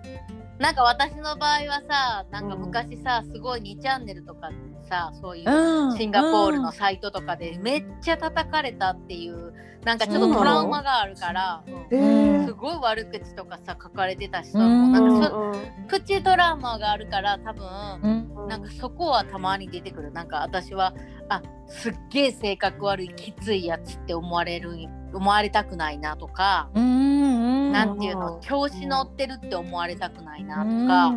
[0.59, 4.51] なんか私の場合はさなんか昔さすごい2チャンネルとか
[4.89, 5.97] さそういううん。
[5.99, 9.53] シンガポールのサイトとかでめっちゃ叩かれたっていう
[9.85, 14.93] なんかちょっとトラウマがあるから、えうんすごい悪口とかさ書かれてた人うん。
[14.93, 15.87] もなんかそ、うん。
[15.89, 17.67] プチトラウマがあるから多分、
[18.03, 20.13] うんなんかそこはたまに出てくる。
[20.13, 20.95] なんか私は
[21.29, 31.09] あすっげえ性格悪いきついやつって思われる思われたくないなとか、なんていうの調子乗ってるって思われたくないなとか、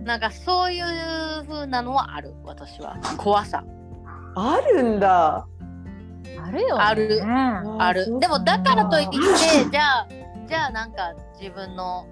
[0.00, 2.98] うなんかそういう風なのはある私は。
[3.16, 3.64] 怖さ。
[4.34, 5.46] あるんだ。
[6.44, 7.22] あるよ、ね、ある。
[7.78, 8.18] ある。
[8.18, 9.16] でもだからといって
[9.70, 10.08] じゃあ
[10.46, 12.06] じゃあなんか自分の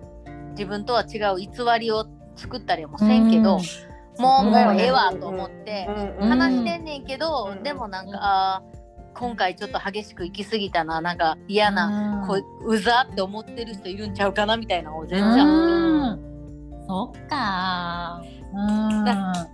[0.51, 2.07] 自分とは違う偽りを
[2.41, 4.23] 作ったりもせんけど、うん。
[4.23, 5.87] もううんもうええわと思って
[6.21, 6.29] うん。
[6.29, 7.63] 話してんねんけど、うん。
[7.63, 8.81] でもなんか、あー
[9.13, 15.43] 今回ちょっと激しく行き過ぎたななんか嫌な、こううざって思ってる人いるんちゃうかなみたいなのを全然。
[15.43, 16.87] あってうん。
[16.87, 18.23] そっか。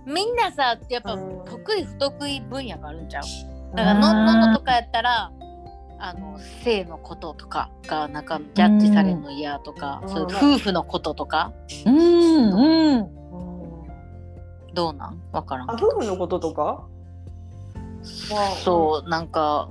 [0.05, 3.23] みんなさやっぱうん得意不得意分野があるんちゃう？
[3.75, 5.31] だからのののとかやったら
[5.99, 10.09] あの性のこととかがなんかジャッジされるの嫌とか、うん。
[10.09, 11.53] そういう夫婦のこととか？
[11.85, 11.95] うん。
[11.95, 13.07] うん。
[14.73, 15.19] どうなん？
[15.31, 16.85] わからんあ夫婦のこととか？
[18.03, 19.69] そうなんか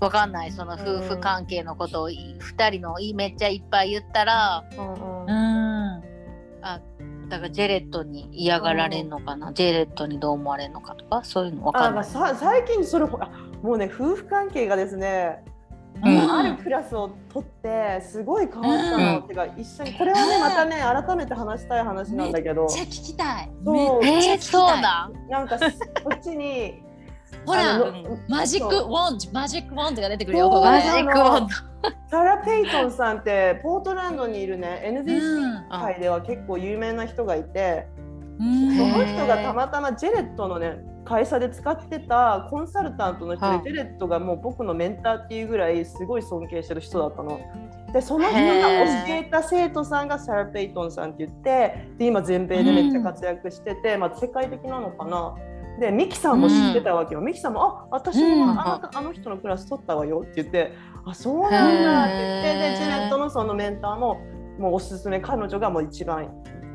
[0.00, 0.52] わかんない。
[0.52, 5.22] その夫婦関係のことをい2人のいめっちゃいっぱい言ったらうんうん。
[5.22, 6.02] うん。
[6.62, 6.80] あ
[7.28, 11.22] だからジェレットに嫌がられんのかな、ジェレットにどう思われるのかとか？
[11.24, 12.04] そういうのわかんない。
[12.04, 13.18] さ最近それも
[13.62, 15.57] うね夫婦関係がですねうん
[16.02, 22.66] あるクラスを取ってすごい変わったの、うんてか一緒にこれはねまたね改めて話したい話なんだけど。
[22.66, 23.50] めっちゃ聞きたい。
[23.64, 24.02] そう。
[24.02, 24.60] めっちゃえー、聞きたい。
[24.60, 25.10] そうだ。
[25.28, 26.82] なんかこっちに
[27.44, 27.78] ほら
[28.28, 30.50] マジックウォンド、マジックウォンドが出てくるよ。
[30.50, 31.54] マジックワンド。
[32.10, 34.96] サラ・ペイトンさんってポートランドにいるねうん。
[34.98, 37.86] NBC 界では結構有名な人がいて、
[38.38, 38.76] うん。
[38.76, 40.76] その人がたまたまジェレットのね
[41.08, 47.40] 会社で使ってたコンサルタントの人で、レットがもう僕のメンターっていうぐらいすごい尊敬してる人だったの。
[47.92, 48.42] でその人が
[49.06, 55.34] 教えた生徒さんがサラ・ペイトンさんって言ってで今全米でめっちゃ活躍してて、まあ、世界的なのかな。
[55.80, 57.22] でミキさんも知ってたわけよ。
[57.22, 58.60] ミキさんも「あ私もうん。
[58.60, 60.72] あのあの人のクラス取ったわよ」って言って
[61.06, 64.20] 「あそうなんだ」って言ってでジェレットのそのメンターも
[64.58, 66.28] もうおすすめ彼女がもう一番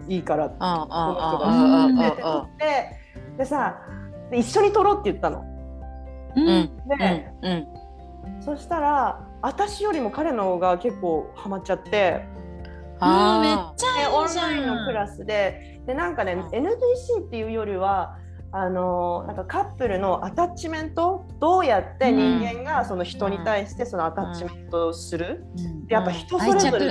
[0.08, 3.78] いいからこあの人があ言ってて取ってでさ
[4.34, 5.46] で一緒に取ろうって言ったの。
[6.36, 6.48] うん。
[6.48, 6.98] うん。
[6.98, 7.52] で、うん。
[7.52, 8.42] うん。
[8.42, 12.26] そしたら私よりも彼の方が結構ハマっちゃって。
[13.02, 14.52] うんめっあちゃでオンいいじゃん。
[14.52, 15.82] ラインのクラスで。
[15.86, 16.48] でなんかねうん。
[16.48, 18.18] NBC っていうよりは
[18.52, 21.26] あのなんかカップルのアタッチメント？
[21.40, 25.86] どうやって人間がその人に対してそのアタッチメントをする、うん。
[25.90, 26.90] やっぱ人それぞれ違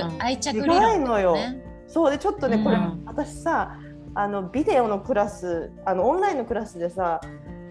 [0.95, 1.35] いのよ。
[1.35, 3.77] ねそうでちょっとねこれ、うん私さ
[4.15, 7.19] あのビデオのクラスあのオンラインのクラスでさ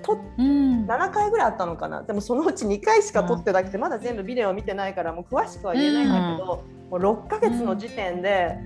[0.03, 0.87] とうん。
[0.87, 2.03] 7回ぐらいあったのかな。
[2.03, 8.59] でもそのうち2回しか撮ってなくて、まだ全部ビデオ見てないからもう詳しくは言えないんだけど、もう6ヶ月の時点で、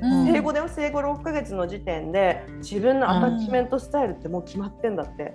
[0.00, 0.24] うん。
[0.32, 5.34] 生後でも生後6ヶ月の時点で自分のアタッチメントスタイルってもう決まってんだって、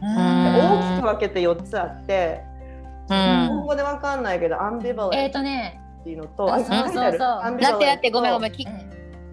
[0.00, 2.42] 大きく分けて4つあって、
[3.10, 3.16] うん。
[3.16, 6.50] 日本語でわかんないけどアンビバレントとね、っていうのと、うん。
[6.52, 6.92] あ書いてある。
[6.92, 7.28] そうそうそう。
[7.42, 8.52] アンビバレントだってだってごめんごめん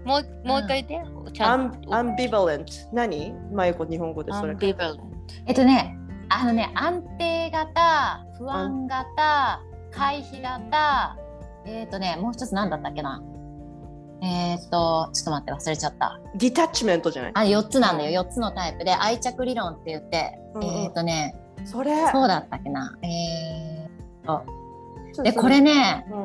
[0.09, 1.31] もうもう一回言って。
[1.31, 3.31] ちんンアンビバレント何？
[3.53, 4.53] マユコ日本語でそれ。
[4.53, 5.03] アンビバレント
[5.45, 5.95] えっとね、
[6.29, 11.15] あのね、安定型、不安型、回避型、
[11.67, 13.21] えっ、とね、もう一つ何だったっけな？
[14.23, 16.19] えっ、と、ちょっと待って、忘れちゃった。
[16.35, 17.31] ディタッチメントじゃない？
[17.35, 20.69] あ、4つなんだよ、4つのタイプで、愛着理論って言って、うんうん。
[20.85, 21.91] えっ、とね、それ。
[22.11, 22.97] そうだったっけな？
[23.03, 23.89] えっ
[24.25, 24.43] と。
[25.21, 26.15] で、これね、う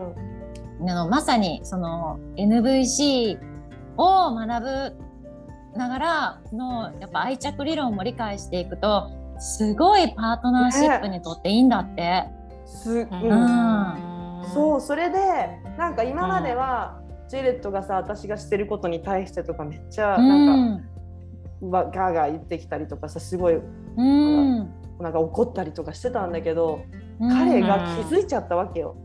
[0.87, 0.91] ん。
[0.91, 3.39] あのまさにその NVC
[3.97, 12.25] を学ぶながらのやっぱ愛着理論も理解していくとすごいパートナーシップにとっていいんだって。
[12.67, 13.09] すううん。
[13.09, 15.19] んそうそれで
[15.77, 20.81] なんか今までは、ジェレットがさ私がしてることに対してとかめっちゃうなん
[21.61, 23.57] か、んわガーガー言ってきたりとかさすごい
[23.97, 24.59] うん。
[25.01, 26.81] なんか怒ったりとかしてたんだけど、
[27.21, 27.31] うん。
[27.31, 28.97] 彼が気づいちゃったわけよ。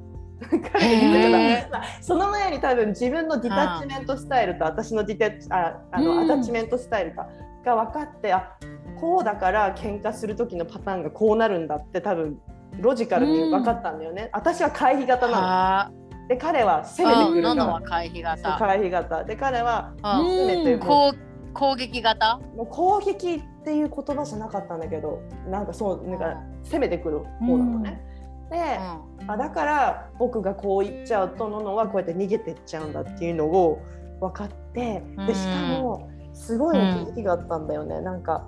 [2.02, 6.20] その前に多分自分のディタッチメントスタイルと私のディタッチああの、うん。
[6.26, 7.28] アタッチメントスタイルか
[7.66, 8.56] が分かってあ
[9.00, 12.40] こうだから喧嘩する時のパターンがこうなるんだって多分
[12.80, 14.30] ロジカルに分かったんだよね。
[14.32, 16.28] 私は回避型なはの。
[16.28, 17.50] で彼は攻めてくるの。
[17.50, 18.58] からのは回避型。
[18.58, 19.24] 回避型。
[19.26, 20.02] で彼はうん。
[20.04, 22.38] 攻めてう攻撃型？
[22.56, 28.02] もう攻撃っていう言葉じゃなかったんだけどなんかそうなんか攻めてくる方なのね。
[28.50, 28.80] で、
[29.28, 33.80] あだから僕がこう言っちゃうとののはこうやって逃げてっちゃうんだっていうのを
[34.20, 38.02] 分かってでしかもすごい気づきがあったんだよね。
[38.02, 38.48] なんか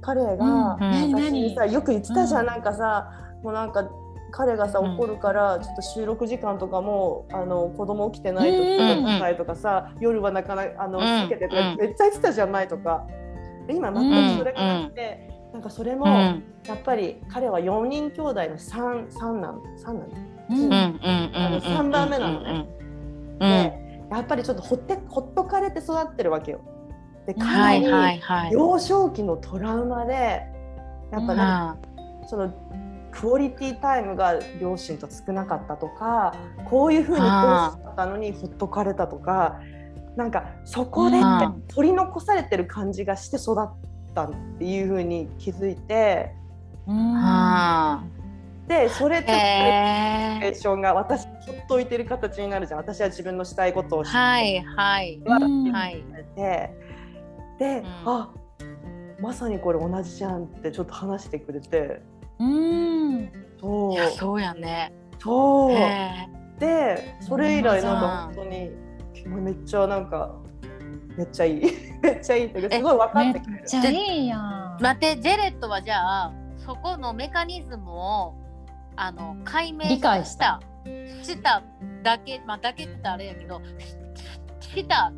[0.00, 2.46] 彼が私にさ何よく言ってたじゃん、うん。
[2.46, 3.10] なんかさ
[3.42, 3.88] もうなんか
[4.30, 4.94] 彼がさうん。
[4.94, 11.04] 怒るからちょっと収録時間とかもあの子供起きてないとうんかとかさ、夜はなかなかあのうん。
[11.04, 11.76] 避けてとかうん。
[11.76, 13.06] めっちゃ言ってたじゃん前とか。
[13.66, 16.42] で今全くそれがなくて、なんかそれも、うん。
[16.66, 20.08] やっぱり彼は4人兄弟の三三男三男。
[20.50, 20.64] うん。
[20.64, 21.30] うん。
[21.32, 22.66] あの三番目なのね。
[22.68, 22.84] うん
[23.38, 26.60] で、やっぱりちょっとほってほっとかれて育ってるわけよ。
[27.26, 27.86] でかなり
[28.52, 30.42] 幼少期のトラウマで
[31.10, 31.88] やっぱなんか
[32.28, 32.52] その
[33.12, 36.34] クオリティタイムが両親と少なかったとか
[36.66, 39.60] こういうふうに苦しかったのにほっとかれたとか
[40.16, 41.62] なんかそこでうん。
[41.68, 46.34] 取り残されてる感じがして育ったっていうふうに気づいて
[48.68, 50.54] でそれちょっとへシチュエえー。
[50.54, 52.80] ションが私ほっといてる形になるじゃん。
[52.80, 54.16] 私は自分のしたいことをして。
[54.16, 55.20] はいはい。
[55.24, 55.72] うん。
[55.72, 56.02] はい。
[56.34, 56.70] て
[57.58, 57.84] で、ん。
[58.06, 58.30] あ
[59.20, 62.02] まさにこれ同じじゃんってちょっと話してくれて。
[62.38, 63.30] うん。
[63.60, 64.10] そう。
[64.16, 64.92] そうやね。
[65.18, 65.72] そう。
[65.72, 68.70] へでそれ以来なんかうん本当に
[69.42, 70.34] めっちゃなんか
[71.16, 71.62] めっちゃいい
[72.04, 73.64] めっちゃいいってすごい分かめっってくれる。
[73.66, 74.76] ちゃいいやん。
[74.78, 74.82] ー。
[74.82, 78.34] 待ってジェレットはじゃあそこのメカニズムを
[78.96, 80.60] あの解明理解した。
[81.22, 81.62] した
[82.02, 83.62] だけまあだけって言ったらあれやけど
[84.60, 85.12] しした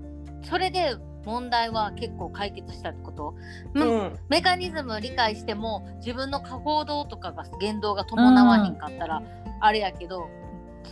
[0.49, 3.35] それで問題は結構解決したってこと、
[3.75, 3.99] ううん。
[4.13, 9.23] ん、メカニズムを理解しても自分の行動とかが言動が伴わへんかったら、
[9.61, 10.29] あれやけど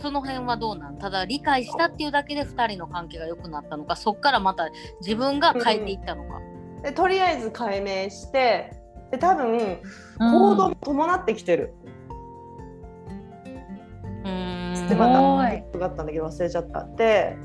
[0.01, 0.97] その辺はどうなん？
[0.97, 3.95] ただ理解したっていうだけで2人の関係が良くなったのか？
[3.95, 4.69] そっからまた
[5.01, 6.37] 自分が変えていったのか？
[6.37, 8.73] うん、でとりあえず解明して
[9.11, 9.79] で多分
[10.19, 11.73] 行動も伴ってきてる。
[14.23, 16.79] うん、でまたがったんだけど忘れちゃった。
[16.79, 17.37] って。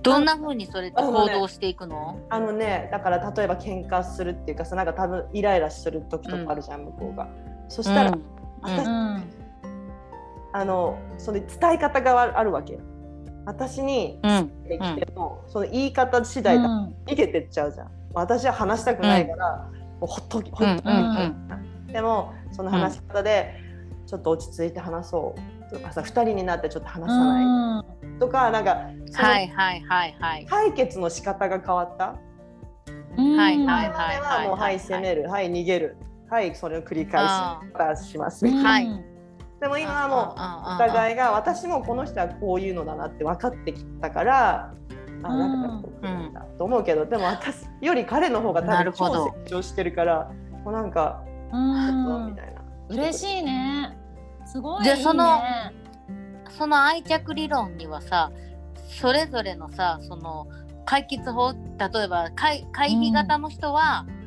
[0.00, 2.20] どんな風にそれって行動していくの？
[2.30, 7.28] あのねだから例えば喧嘩するっていうかさなんか多分イライラする時とかあるじゃん、うん、向こうが。
[7.68, 8.22] そしたら、うん、
[8.62, 9.24] 私、うん、
[10.52, 12.78] あのその伝え方があるわけ
[13.44, 14.18] 私に
[14.68, 17.90] できても、その言い方次第で逃げてっちゃうじゃん。
[18.14, 23.54] 私は話したくないから、もうほっときほっとき、でもその話し方で、
[24.06, 25.34] ちょっと落ち着いて話そ
[25.70, 27.82] うとかさ2人になってちょっと話さな
[28.14, 30.46] い、とかなんかはいはいはいはい。
[30.46, 32.04] 解決の仕方が変わった？
[32.06, 32.16] は
[33.50, 34.78] いはいはいはもうはい。
[34.78, 35.28] 攻める。
[35.30, 35.96] はい逃げる。
[36.30, 37.26] はいそれを繰り返
[37.96, 38.86] ししますはい。
[39.60, 44.74] でも今はもうお互いが私もこの人はこういうのだなって分かってきたから
[45.22, 45.82] あなん
[46.32, 50.30] かだと思うけど、でも私より彼の方が多分超成長してるから
[50.64, 52.26] もうなんかうん。
[52.30, 52.62] みたいな。
[52.88, 53.96] 嬉しいね。
[54.46, 55.40] すごい、ね、でその
[56.56, 58.30] その愛着理論にはさ
[58.88, 60.48] それぞれのさその
[60.86, 64.17] 解決法例えば会会議型の人は、うん、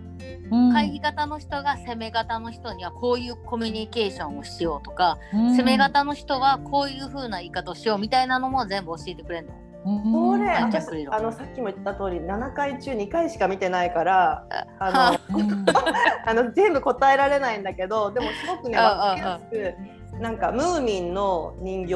[0.74, 9.54] 会議型の人が攻め型の人にはこういうコミュニケーションをしようとか、うん、攻め型の人はこういう風な言い方をしようみたいなのも全部教えてくれるの。
[9.84, 11.32] それあの。
[11.32, 14.46] さっきも言った通り7回中2回しか見てないから
[14.80, 16.34] あのあ。
[16.34, 21.94] の全部答えられないんだけどでもすごくね分かりやすくなんかムーミンの人形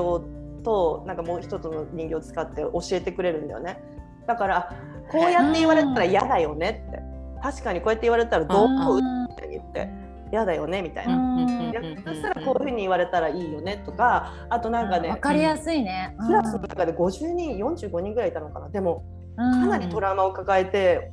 [0.63, 3.79] となんかもう一つの人形を使って教えてくれるんだよね。
[4.25, 4.73] だから
[5.11, 8.99] こうやって言われたら嫌だよねって確かにこうやって言われたらどう思う？
[9.31, 10.05] って言って。
[10.31, 11.37] 嫌だよねみたいな、
[12.03, 18.69] そしたらこういうふうに言われたらいいよねとかあとなんかね分かりやすいね、クラスの中で50人45人ぐらいいたのかな。
[18.69, 19.05] でも
[19.37, 21.11] かなりトラウマを抱えて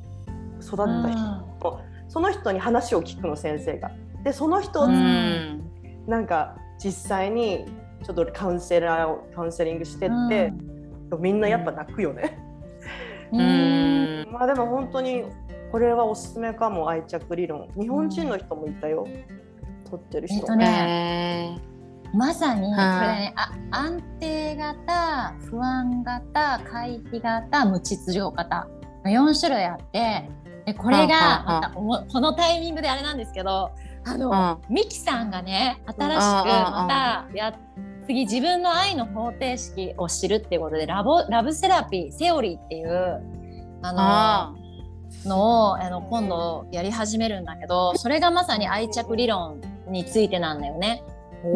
[0.61, 3.91] 育った人、その人に話を聞くの先生が。
[4.23, 7.65] でその人を、なんか実際に
[8.03, 10.51] ちょっとカウンセラーをカウンセリングしてって、
[11.19, 12.39] みんなやっぱ泣くよね。
[13.31, 14.27] うん。
[14.33, 15.25] まあでも本当に
[15.73, 17.67] これはおすすめかも愛着理論。
[17.75, 19.07] 日本人の人もいたよ、
[19.89, 21.59] 取ってる人、えっとね、
[22.13, 28.67] まさにこれねあ安定型不安型回避型無秩序型。
[29.05, 30.29] 4種類あって
[30.67, 33.71] でこれがまたこのタイミングであれなんですけど
[34.05, 37.57] あの、うん、ミキさんがね新しくまたや
[38.05, 43.23] 次自分の愛の方程式を知るっていうことでラボラブセラピーセオリーっていう
[43.81, 44.62] あの
[45.25, 51.03] のをあの今度やり始めるんだけどそれがまさに愛着理論についてなんだよね。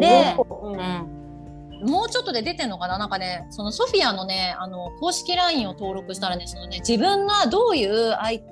[0.00, 2.98] で、うん、もうちょっとで出てんのかな？
[2.98, 8.42] なんかねそのソフィアのねあの公式 LINE を登録したらねそのね自分がどういう愛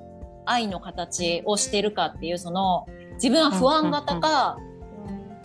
[0.45, 4.57] 愛の形をしてるかっていうその自分は不安型か、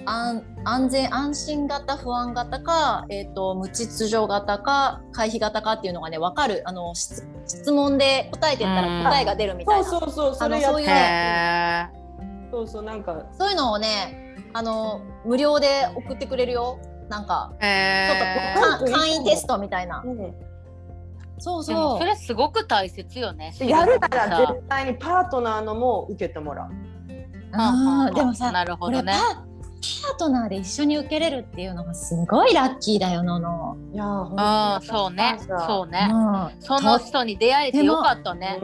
[0.04, 6.62] 安安全安心型不安型か、えーと、無秩序型か回避型かっていうのがね分かる。
[6.66, 7.24] あの質
[7.72, 10.88] 問で答えてったら答えが出るみたいな、そうそうそうそれそういう
[12.50, 13.26] そうそうなんか。
[13.32, 16.78] そういうのをねあの無料で送ってくれるよ。
[17.08, 20.02] なんかちょっと簡易テストみたいな。
[20.04, 20.34] うん。
[21.38, 21.98] そうそう。
[21.98, 26.70] それすごく大切よねやるなら絶対にパートナーのも受けてもらう。
[27.54, 29.12] あでもさなるほどね
[29.82, 33.76] パートナーで一緒に受けれるっていうのがすごいラッキーだよのの。
[33.92, 34.04] いや
[34.36, 38.60] あそうねそうね、うん、その人に出会えてよかったね。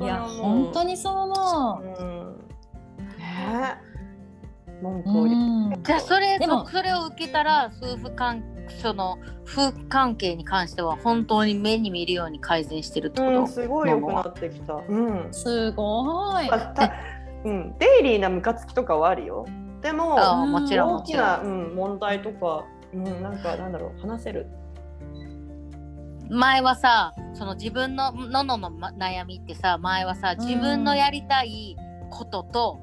[0.00, 2.02] いや本当にそう思う。
[2.02, 2.36] うん、
[3.18, 3.76] ね
[4.80, 8.44] 文句を、うん、じゃあそれでもそれを受けたら夫婦関
[8.80, 14.74] その夫婦関係に関しては本当に目に見るように改善してるってこと、うん、すごい良くなってきた。
[14.74, 16.48] うん、すごい。
[17.44, 19.44] うん、デイリーなムカつきとかはあるよ。
[19.82, 24.46] でももちろん大きな、うん、問題とか、うん、なんかなんだろう話せる。
[26.30, 31.76] 前はさその自分のののの悩みってさ前はさ自分のやりたい
[32.08, 32.80] ことと、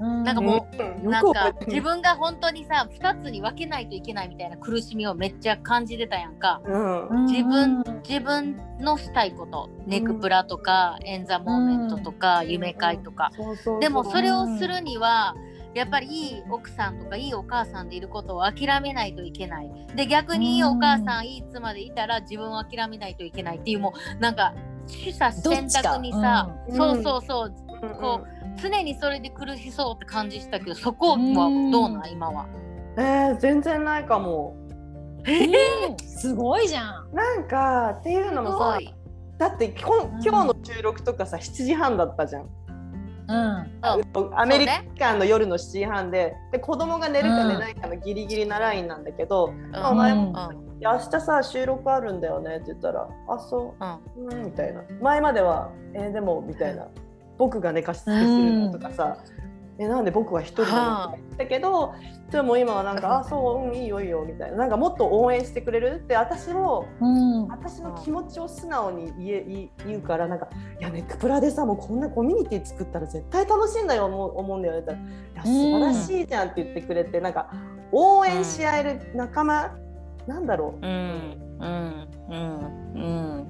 [0.00, 13.30] うん、なんかもう、うん、なんか自分が本当にさ2つに分けないといけないみたいな苦しみをめっちゃ感じてたやんか、うん、自分自分のしたいことネクプラとか、エンザモーメントとか、夢会とか、
[13.80, 15.34] でもそれをするには、
[15.74, 19.70] やっぱりいい奥さんとかいいお母さんでいることを諦めないといけない。
[19.96, 24.54] で逆にいいお母さんいい妻でいたら自分を諦めないといけないっていうもうなんか
[24.86, 31.16] 取捨選択にさ、うん、そうそうそう、うん、こう常にそれで苦しそうって感じしたけどそこは
[31.70, 32.46] どうなん今は？
[32.98, 34.54] えー、全然ないかも。
[35.24, 35.96] うん。
[36.06, 37.14] すごいじゃん。
[37.14, 38.78] なんかっていうのもさ
[39.38, 42.48] だって今日の収録とかさ7時半だったじゃん。
[43.28, 44.66] うん、アメリ
[44.98, 49.70] カの夜の7時半でで子供が寝るか寝ないかのギリギリなラインなんだけど、うん。
[49.70, 50.32] まあお前も、う
[50.76, 50.80] ん。
[50.80, 54.22] いや明日さ収録あるんだよねって言ったら「あそう。
[54.34, 54.82] うん」みたいな。
[55.00, 56.88] 前までは「えーでも」みたいな
[57.38, 59.16] 「僕が寝かしつけするの」とかさ
[59.82, 61.92] 「えなんで僕は一人なの?」とか言ってたけど
[62.30, 64.56] でも今はなんか「あそううんいいよいいよ」みたいな。
[64.58, 66.00] なんかもっと応援してくれる？
[66.04, 70.48] って私もうん、私の気持ちを素直に言え言うからなんか
[70.80, 74.92] 「いやネックプラでさもうこんなコミュニティ作ったら絶対楽しいんだよ思う思うんだよね」って。
[74.94, 77.48] 言ったら「いや素晴らしいじゃん」って言ってくれてなんか
[77.92, 79.70] 応援し合える仲間
[80.26, 80.86] なんだろう。
[80.86, 81.58] うん。
[81.60, 82.08] うん。
[82.30, 82.92] うん。
[82.94, 82.98] う
[83.40, 83.46] ん。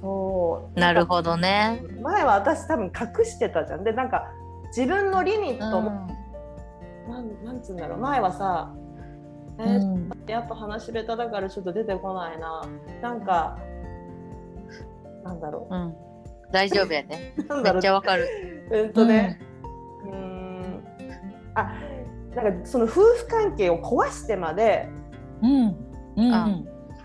[0.00, 0.78] そう。
[0.80, 1.82] なるほどね。
[2.02, 3.82] 前は私多分隠してたじゃん。
[3.84, 4.26] でなんか
[4.68, 5.90] 自分のリミットも、
[7.08, 7.98] なんなんつうんだろう。
[7.98, 8.74] 前はさ
[9.58, 10.10] えーうん。
[10.26, 12.62] やっぱ話し下手だからちょっと出てこないな。
[13.00, 13.58] なんか
[15.24, 15.76] なんだろう。
[15.76, 15.94] ん。
[16.52, 17.34] 大丈夫やね。
[17.36, 18.26] う なんだめっちゃわかる。
[18.70, 19.38] うんとね、
[20.04, 20.84] うーん。
[21.54, 21.72] あ
[22.34, 24.88] なんかその夫婦関係を壊してまで
[25.42, 25.76] うん。
[26.16, 26.34] うん。
[26.34, 26.48] あ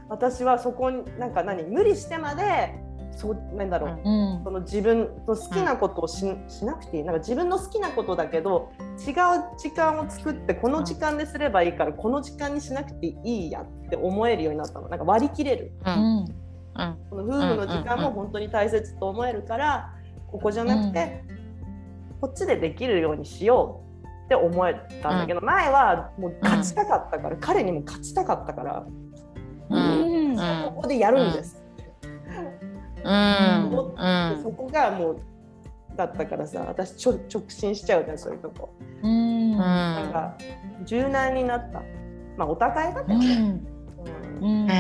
[0.10, 2.76] 私はそこになんか何無理してまで
[3.12, 4.36] そうなんだろう、うん。
[4.38, 4.44] うん。
[4.44, 7.04] その自分の好きなことをし,、しなくていい。
[7.04, 8.72] なんか自分の好きなことだけど
[9.06, 9.14] 違う
[9.58, 14.90] 時間を作ってこの時間ですればいいからこの時間にしなくていいやって思えるようになったの。
[14.90, 15.72] なんか割り切れる。
[15.86, 15.98] ううん。
[15.98, 16.98] んうん。
[17.10, 19.94] この夫婦の時間も本当に大切と思えるから
[20.32, 21.24] ここじゃなくて、
[22.22, 28.86] こっちでできるようにしようって思えたんだけど、前はもう勝ちたかったから、彼にも勝ちたかったから、
[29.70, 30.38] ううんん。
[30.74, 31.61] ここでやるんです、
[33.04, 35.22] うんそこがもう
[35.96, 38.74] だったからさ私ちょ直進しちゃうねそういうとこ、
[39.04, 39.58] うん。
[39.58, 40.38] なんか
[40.86, 41.82] 柔軟になった。
[42.38, 43.60] まあお互いだけどね、
[44.40, 44.64] うん。
[44.64, 44.72] うん。
[44.72, 44.74] へ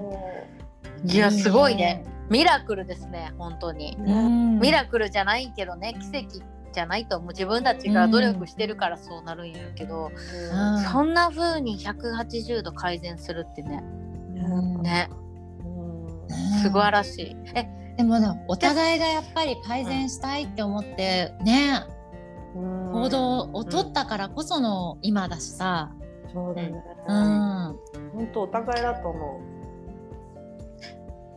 [0.00, 0.02] え。
[1.06, 2.04] いやすごいね。
[2.30, 3.96] ミラクルですね本当に。
[3.98, 4.60] うん。
[4.60, 6.40] ミラクルじゃないけどね奇跡
[6.72, 7.28] じゃないと思う。
[7.28, 10.82] 自分たちが努力してるからそうなるんやけど、うん。
[10.82, 13.82] そんな風に180度改善するってね。
[14.36, 14.82] うん。
[14.82, 15.08] ね。
[15.18, 15.23] うん
[16.62, 17.36] 素晴らしい。
[17.54, 17.66] え
[17.96, 21.84] でもねお互いがやっぱり改善したいって思ってね。
[21.88, 21.94] うん
[22.92, 25.90] 行動を取ったからこその今だしさ、
[26.32, 26.72] そうだね、
[27.08, 27.16] うん。
[28.12, 29.40] 本当お互いだと思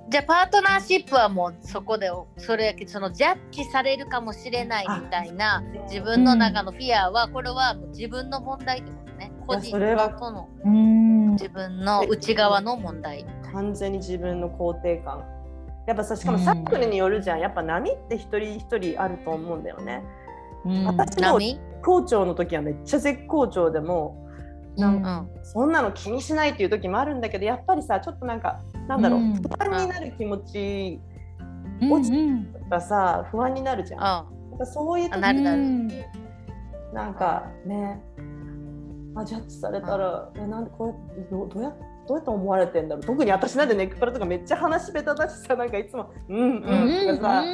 [0.10, 9.32] じゃあパートナーシップはもうそこでそれそのジャッジされるかもしれないみたいな自分の中のフィアはこれはもう自分の問題ってことね。
[9.46, 13.26] 個人とのうん自分の内側の問題。
[13.62, 15.24] う完全に自分の肯定感。
[15.88, 17.40] やっぱさしかもサークルによるじゃん。
[17.40, 20.04] やっぱ波って一人一人あると思うんだよね。
[20.66, 20.86] うん。
[20.86, 21.60] 私も波？
[21.82, 24.28] 好調の時はめっちゃ絶好調でも
[24.76, 29.34] なんかうんそんなの気にしないっていう時もあるんだけどやっぱりさちょっとなんかなんだろう、うん。
[29.36, 31.00] 不安になる気持ち
[31.82, 31.92] うん。
[31.94, 32.70] 落ちうん。
[32.70, 34.04] がさ不安になるじゃん。
[34.04, 35.56] あなんかそういう時なるな
[36.94, 38.02] なんかね
[39.16, 41.74] あジャッジされたら、えなんでこれどどうや
[42.08, 43.04] どうやって思われてんだろう？
[43.04, 47.46] 特に私なんでネックパラとかめっちゃ話し下手だしさなんかいつも「うんうん」とかさ、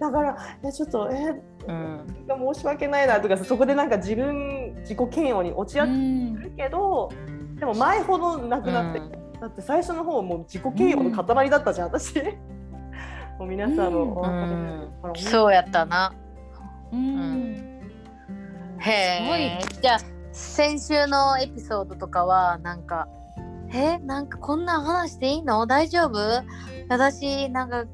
[0.00, 2.06] だからえちょっとえうん。
[2.54, 7.10] 申し訳ないなとかさそこでなんか自分自己嫌悪に落ち合ってうんるけど、
[7.58, 9.10] でも前ほどなくなって、うん。
[9.40, 12.20] だって最初の方もう自己嫌悪の塊だったじゃん、私。
[13.38, 14.26] もう皆さんのおう
[15.10, 15.14] ん。
[15.16, 16.12] そうやったな。
[16.92, 17.80] うん。
[18.78, 19.58] へえ。
[19.80, 19.98] じゃあ
[20.32, 23.08] 先週のエピソードとかはなんか
[23.74, 25.66] えなんかこんなん話していいの？
[25.66, 26.18] 大丈夫？
[26.88, 27.84] 私なんか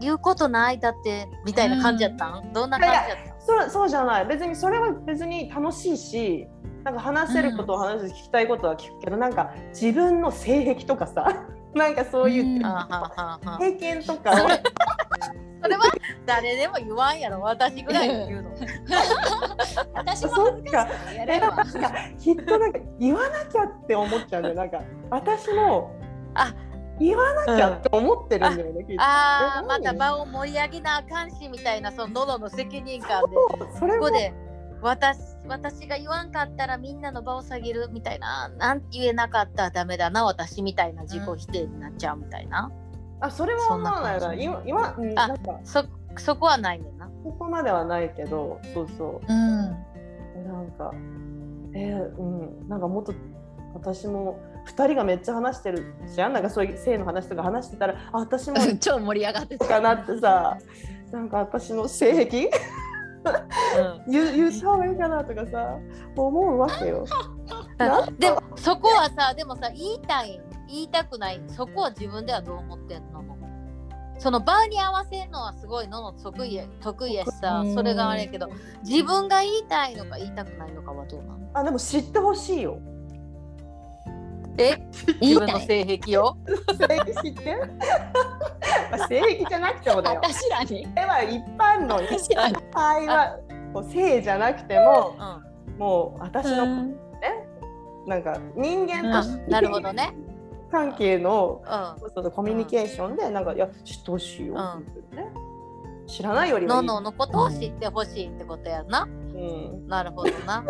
[0.00, 4.26] 言うことないだってみたいな感じやったん、どんな感じやったそうそうじゃない。
[4.26, 6.46] 別にそれは別に楽しいし
[6.84, 11.46] なんか話せることを話す、聞きたいことは聞くけどなんか自分の性癖とかさ
[11.78, 12.60] なんかそういう、
[13.58, 14.34] 経験とかを。
[15.60, 15.84] それは
[16.24, 18.50] 誰でも言わんやろ私ぐらいに言うの。
[19.94, 21.64] 私も恥ずかしくてやれば
[22.16, 25.90] きっとなんか言わなきゃって思っちゃうんだよなんか私も
[26.34, 26.54] あ。
[27.00, 29.02] 言わなきゃって思ってるんだよね、きっと。
[29.02, 29.66] あーえ何？
[29.68, 33.36] また場を盛り上げなあかんしみたいなその喉の責任感で。
[33.78, 34.32] それもここで
[34.82, 35.18] 私
[35.48, 42.70] 私が言わんかったらみんなの場を下げるみたいななんて言えなかったらダメだな私みたいな自己否定になっちゃうみたいな、
[43.20, 44.34] あそれは思わないな。
[44.34, 45.58] 今今うんあなんか。
[45.64, 45.84] そ
[46.16, 47.08] そこはないねんな。
[47.24, 49.32] ここまではないけどそうそう。
[49.32, 49.76] うん。
[50.36, 50.92] えなんか
[51.74, 52.68] えーうん。
[52.68, 53.12] なんかもっと
[53.74, 56.32] 私も2人がめっちゃ話してるじゃん？
[56.32, 59.66] なんかそういう性の話とか話してたらあ私も 超盛り上がってた。
[59.66, 60.58] かなってさ。
[61.10, 62.50] なんか私の性癖？
[64.08, 65.78] 言言った方がいいかなとかさ
[66.16, 67.04] 思うわけよ。
[68.18, 73.18] でもそこはさでもさ言いたい言いたくないそこは自分ではどう思ってんの？
[74.18, 78.48] その場に合わせるのはすごいのの得意や得意やしさそれがあれやけど
[78.84, 82.80] 自分が言いたいのか言いたくないのかはどうなのあでも知ってほしいよ。
[84.60, 84.76] え？
[85.20, 86.36] 自分の性癖を？
[86.76, 87.56] 性癖知って
[88.90, 90.20] まあ性癖じゃなくてもだよ。
[90.22, 90.86] 私らに。
[90.94, 92.56] では一般の私らに。
[92.72, 93.36] 会話
[93.72, 95.16] こう性じゃなくても
[95.78, 96.96] もう私のうん
[98.06, 100.14] なんか人間とうん、なるほどね。
[100.70, 101.62] 関係の
[102.02, 105.48] うそのコミュニケーションでなんかいや知ってほしいようんって言ってね。
[106.06, 106.68] 知らないよりん。
[106.70, 106.86] はいい。
[106.86, 109.02] のののことを知ってほしいってことやな。
[109.02, 109.88] うん。
[109.88, 110.64] なるほどな。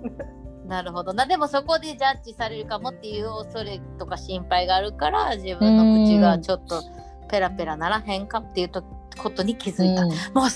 [0.66, 1.26] なるほどな。
[1.26, 6.82] でもそこでジャッジされるかもっていう恐れとか心配があるから自分の口がちょっと
[7.30, 8.82] ペラペラならへんかっていうと
[9.16, 10.04] ことに気づいた。
[10.06, 10.48] もう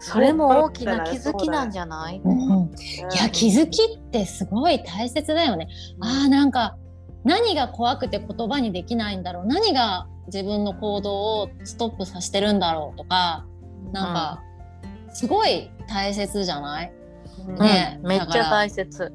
[0.00, 2.20] それも大きな気づきなんじゃない？
[2.24, 2.34] うんう
[2.66, 2.70] ん。
[3.12, 5.68] いや気づきってすごい大切だよね。
[6.00, 6.76] あーなんか
[7.24, 9.46] 何が怖くて言葉にできないんだろう。
[9.46, 13.46] 何が自分の行動をストップさせてるんだろうとか
[13.92, 14.42] なんか、
[15.12, 16.92] すごい大切じゃない？
[17.48, 17.54] うん。
[17.56, 19.12] ねうんめっちゃ大切。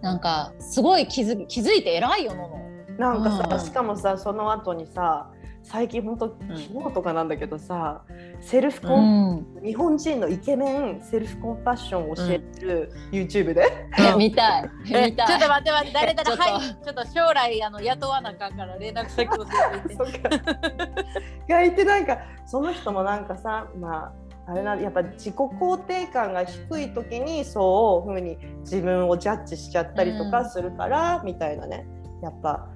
[0.00, 2.58] なんかすごい気づ気づいて偉いよのの。
[2.98, 3.60] なんかさ、うん。
[3.60, 5.30] しかもさその後にさ
[5.70, 8.02] 最近本当昨日とかなんだけどさ、
[8.40, 13.66] セルフコうン、ん、日本人のイケメンセルフコンパッションを教えてる YouTube で、
[14.12, 14.70] うん見たい。
[14.90, 15.26] え見たい。
[15.26, 16.42] ちょっと待って待って誰々 ちょっと。
[16.42, 16.60] はい。
[16.62, 19.44] ちょっと将来あの雇わなあかんから連絡先教
[19.84, 19.94] えて。
[19.94, 20.30] そっか。
[21.46, 24.06] がいてなんかその人もなんかさま
[24.46, 31.86] ああれなやっぱ自己肯定感が低い時にそういうふうに自分をジャッジしちゃったりとかするから、みたいなね。
[32.22, 32.68] やっぱ、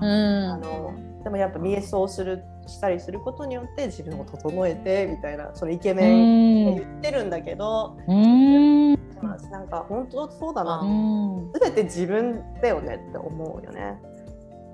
[0.00, 0.06] うん。
[0.06, 6.74] あのでもやっぱ瞑想するしたりすることによって自分を整えてみたいなそのイケうメンん。
[6.76, 8.92] 言ってるんだけど、うん。
[9.22, 11.52] まあ、なんか本当そうだな、うん。
[11.52, 13.98] 全て自分だよねって思うよね。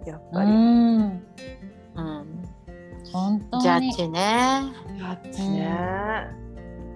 [0.07, 0.51] やっぱり。
[0.51, 1.01] うん。
[1.03, 2.43] うん。
[3.13, 3.63] 本当に。
[3.63, 4.63] ジャッジね。
[4.97, 5.69] ジャッジね、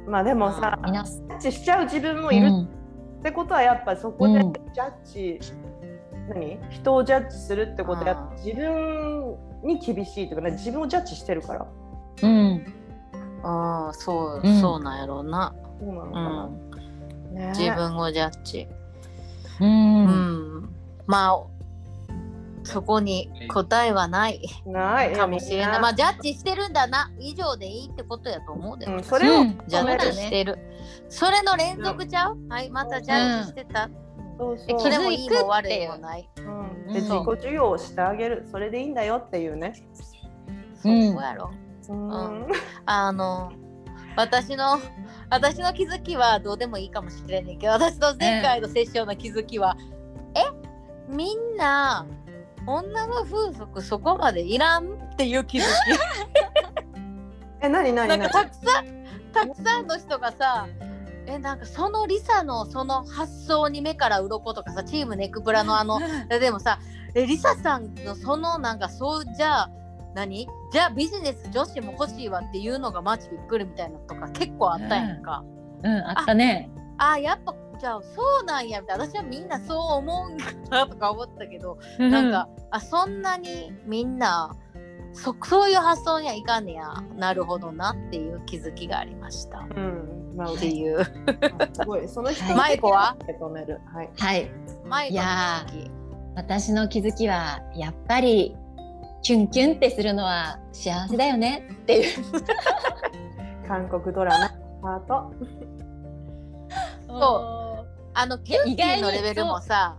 [0.07, 4.53] まあでもさ、ジャッジしちゃう自分もいるうんってことはやっぱそこでうん。
[4.53, 5.41] ジャッジ、
[6.35, 6.59] 何？
[6.71, 11.67] 人をジャッジするってことはや自分に厳しいというかね自分をジャッジしてるから。
[12.23, 12.75] うん。
[13.43, 14.61] ああそう、うん。
[14.61, 15.55] そうなんやろうな。
[15.81, 17.53] そうなのかうな、ん、ね。
[17.57, 18.69] 自分をジャッジ。
[19.61, 20.05] ううん。
[20.61, 20.69] ん、
[21.07, 21.53] まあ
[22.65, 24.41] そこに答えはない。
[24.65, 25.13] ない。
[25.13, 25.81] かもしれない。
[25.81, 27.11] まああ、ジャッジしてるんだな。
[27.19, 28.87] 以上でいいってことやと思うで。
[28.87, 29.59] うん、それを、うん。
[29.67, 30.59] ジャッジしてる。
[31.09, 33.91] それの連続ちゃう、はい、またジャッジしてた。
[34.39, 34.81] そうそう。
[34.81, 36.29] それもいいも悪気づくっていもない。
[36.37, 38.47] うん、でうん自己授与をしてあげる。
[38.51, 39.75] それでいいんだよっていうね、
[40.75, 41.51] そこやろ。
[41.89, 42.09] うん。
[42.09, 42.47] ん。
[42.87, 43.53] あの
[44.17, 44.81] 私の
[45.31, 49.77] 私の気づきはどうでもいいかもしれないけど私の前回のセッションの気づきは、
[50.35, 50.41] え？
[51.09, 52.07] みんな
[52.67, 55.63] 女の風俗そこまでいらんっていう気づ
[57.61, 60.69] え何きなん何何かたくさんたくさんの人がさ
[61.27, 66.79] えなんかそのリサのその発想に目から鱗とかさチームネクプラのあのでもさ
[67.15, 69.71] えリサさんのそのなんかそうじゃあ
[70.15, 70.49] 何？
[70.73, 75.45] じゃあビジネス女子も欲しいわっていうのがマジびっくりみたいなのとか結構あったやんか。
[75.83, 75.89] うん。
[75.89, 76.71] あったね。
[76.99, 79.05] あやっぱじゃあそうなんやみたいな。
[79.07, 84.55] 私はみんなそう思うんかなとか思ったけど、なんかあそんなにみんな
[85.13, 86.93] そそういう発想にはいかんねや。
[87.17, 89.61] なるほどなっていう気づきがありました。
[89.61, 90.95] っうんまあてい。
[90.95, 92.09] うすごい。
[92.09, 93.17] その人はいマイコは？
[93.23, 93.81] 受け止める。
[93.93, 94.11] はい。
[94.17, 94.51] はい。
[94.87, 95.67] マイコのいや
[96.35, 98.57] 私の気づきはやっぱり
[99.23, 102.25] キュンキュンってするのは幸せだよねっていう。
[103.69, 104.39] 韓国ドラ
[104.83, 105.33] マハート。
[107.07, 107.87] そう。
[108.15, 109.97] あのキュンキュンのレベルもさ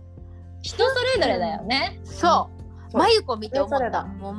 [0.62, 2.00] 人それぞれだよね。
[2.04, 2.18] そう。
[2.18, 2.50] そ
[2.94, 2.98] う。
[2.98, 3.76] まゆこ見て思った。
[3.78, 4.04] それぞれだ。
[4.04, 4.34] もう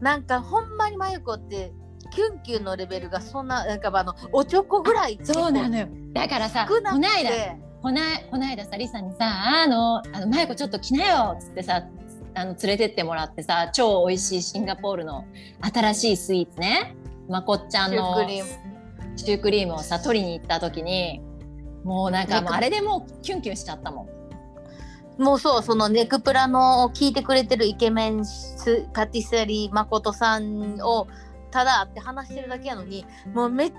[0.00, 1.72] なんかほんまにまゆこって
[2.16, 5.86] キュンキュンのレベルがそんななんかあのおちょこぐらいそうなのよ。
[6.14, 9.26] だからさこないだてこないこないださリサにさ
[9.62, 11.84] 「あのあのマイコちょっと来なよ」っつってさ
[12.34, 15.26] あの連れてってもらってさ超美味しいシンガポールの
[15.60, 16.96] 新しいスイーツね。
[17.28, 18.16] まこっちゃんの
[19.16, 19.74] シュークリーム。
[19.74, 21.20] をさ取りに行った時に
[21.84, 24.04] もうなんかあれでもうキュンキュンしちゃったも
[25.18, 25.22] ん。
[25.22, 31.08] もうそうそのネクプラのを聞いてくれてるイケメンスパティセリー誠さんを
[31.56, 33.72] ただ会って話してるだけやのにもうめっ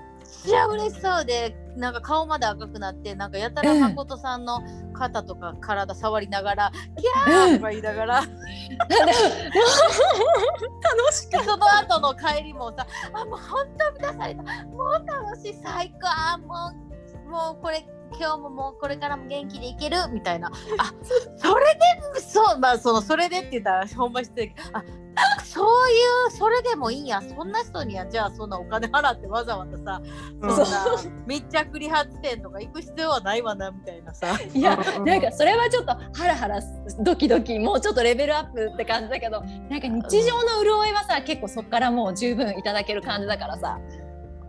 [0.44, 3.80] ちゃ嬉しそうでなんか顔まで赤くなってなんかやたらうん。
[3.82, 4.60] 誠さんの
[4.94, 8.14] 肩とか体触りながら「キャー!」とか言いながら。
[8.16, 8.28] 楽
[11.12, 14.42] しその後の帰りもさ「あもう本当満たされた。
[14.42, 15.54] もう楽しい。
[15.62, 16.08] 最高。
[16.08, 16.72] あも
[17.26, 20.48] うもうこれ今日ももうこれからも元気でいけるみたいな。
[20.78, 20.92] あ
[21.36, 21.74] それ
[22.14, 24.54] でそうまあそのそれでって言ったらほんま失礼。
[24.72, 24.82] あ
[25.44, 25.94] そうい
[26.28, 27.20] うそれでもいいや。
[27.20, 30.02] そんな人にはじゃあそんなお金払ってわざわざさ
[30.40, 34.38] そんな密着理髪店とか行く必要はないわなみたいなさ。
[34.54, 36.60] いやなんかそれはちょっとハラハラ
[37.00, 43.78] ドキドキもうちょっとレベルアップって感じだけどなんか日常の潤いはさ結構そこからもう十分いただける感じだからさ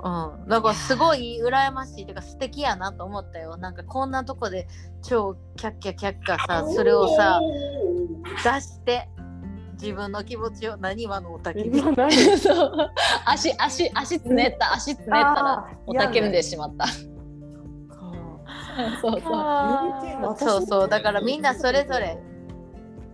[0.02, 3.58] うん、だからすごい羨ましいというか素敵やなと思ったよ。
[3.58, 4.68] なんかこんなとこで
[5.04, 7.42] 超キャッキャキャッキャさそれをさ
[8.44, 9.10] 出して
[9.74, 11.96] 自分の気持ちを何今のおたけびそう
[13.26, 16.86] 足足足つねった足つねったらおたけびでしまった。
[19.02, 20.38] そうそう。
[20.38, 20.90] そうそう。
[20.90, 22.18] だからみんなそれぞれ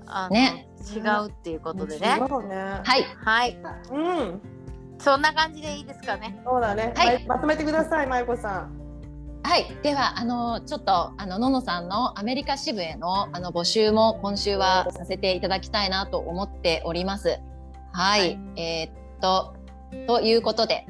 [0.05, 0.67] あのね。
[0.86, 2.19] 違うっていうことでね。
[2.19, 2.19] ね。
[2.19, 3.03] はい。
[3.23, 3.57] はい。
[3.91, 4.41] うん。
[4.99, 6.93] そんな感じでいいですかねそうだね。
[6.95, 8.85] はいままとめてください、まゆこさん。
[9.43, 17.39] はい、ではあのちょっとあのののさんのアメリカ支部へのあの募集も今週はさせていただきたいなと思っております。
[17.93, 18.91] はい、はいえーっ
[19.21, 19.55] と
[20.07, 20.87] ということで、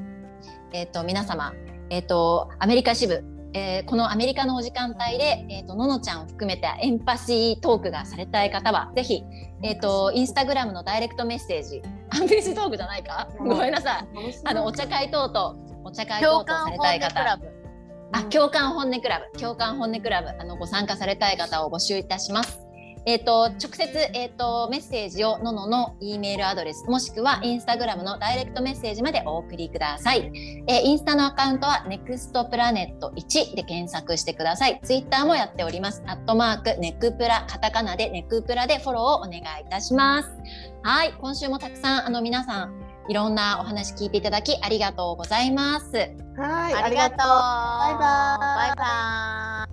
[0.71, 1.53] えーっと皆様、
[1.89, 3.25] えーっとアメリカ支部、
[3.57, 9.23] えーこのアメリカのお時間帯で、えーっとののちゃんを含めたエンパシートークがされたい方はぜひ
[9.63, 13.29] えーっとインスタグラムのダイレクトメッセージ、アンページトークじゃないか？
[13.39, 14.07] ごめんなさい。
[14.43, 17.19] あのお茶会等々お茶会等共々されたい方。
[17.21, 17.47] クラブ
[18.11, 22.64] あ、共感本音クラブ、共感本音クラブ、あのご参加されたい方を募集いたします。
[23.05, 30.31] えっ、と直接えっ、とメッセージをののの E メールアドレスもしくはインスタグラムのダイレクトメッセージまでお送りください。
[30.67, 34.79] えーインスタのアカウントは NEXT プラネット1で検索してください。
[34.83, 36.03] ツイッターもやっております。
[36.07, 40.29] アットマークネクプラカタカナでネクプラでフォローをお願いいたします。
[40.83, 45.91] はい、今週もたくさんあの皆さんいろんなお話聞いていただきありがとうございます。
[46.37, 49.64] はい、ありがとうバイバイバイバイ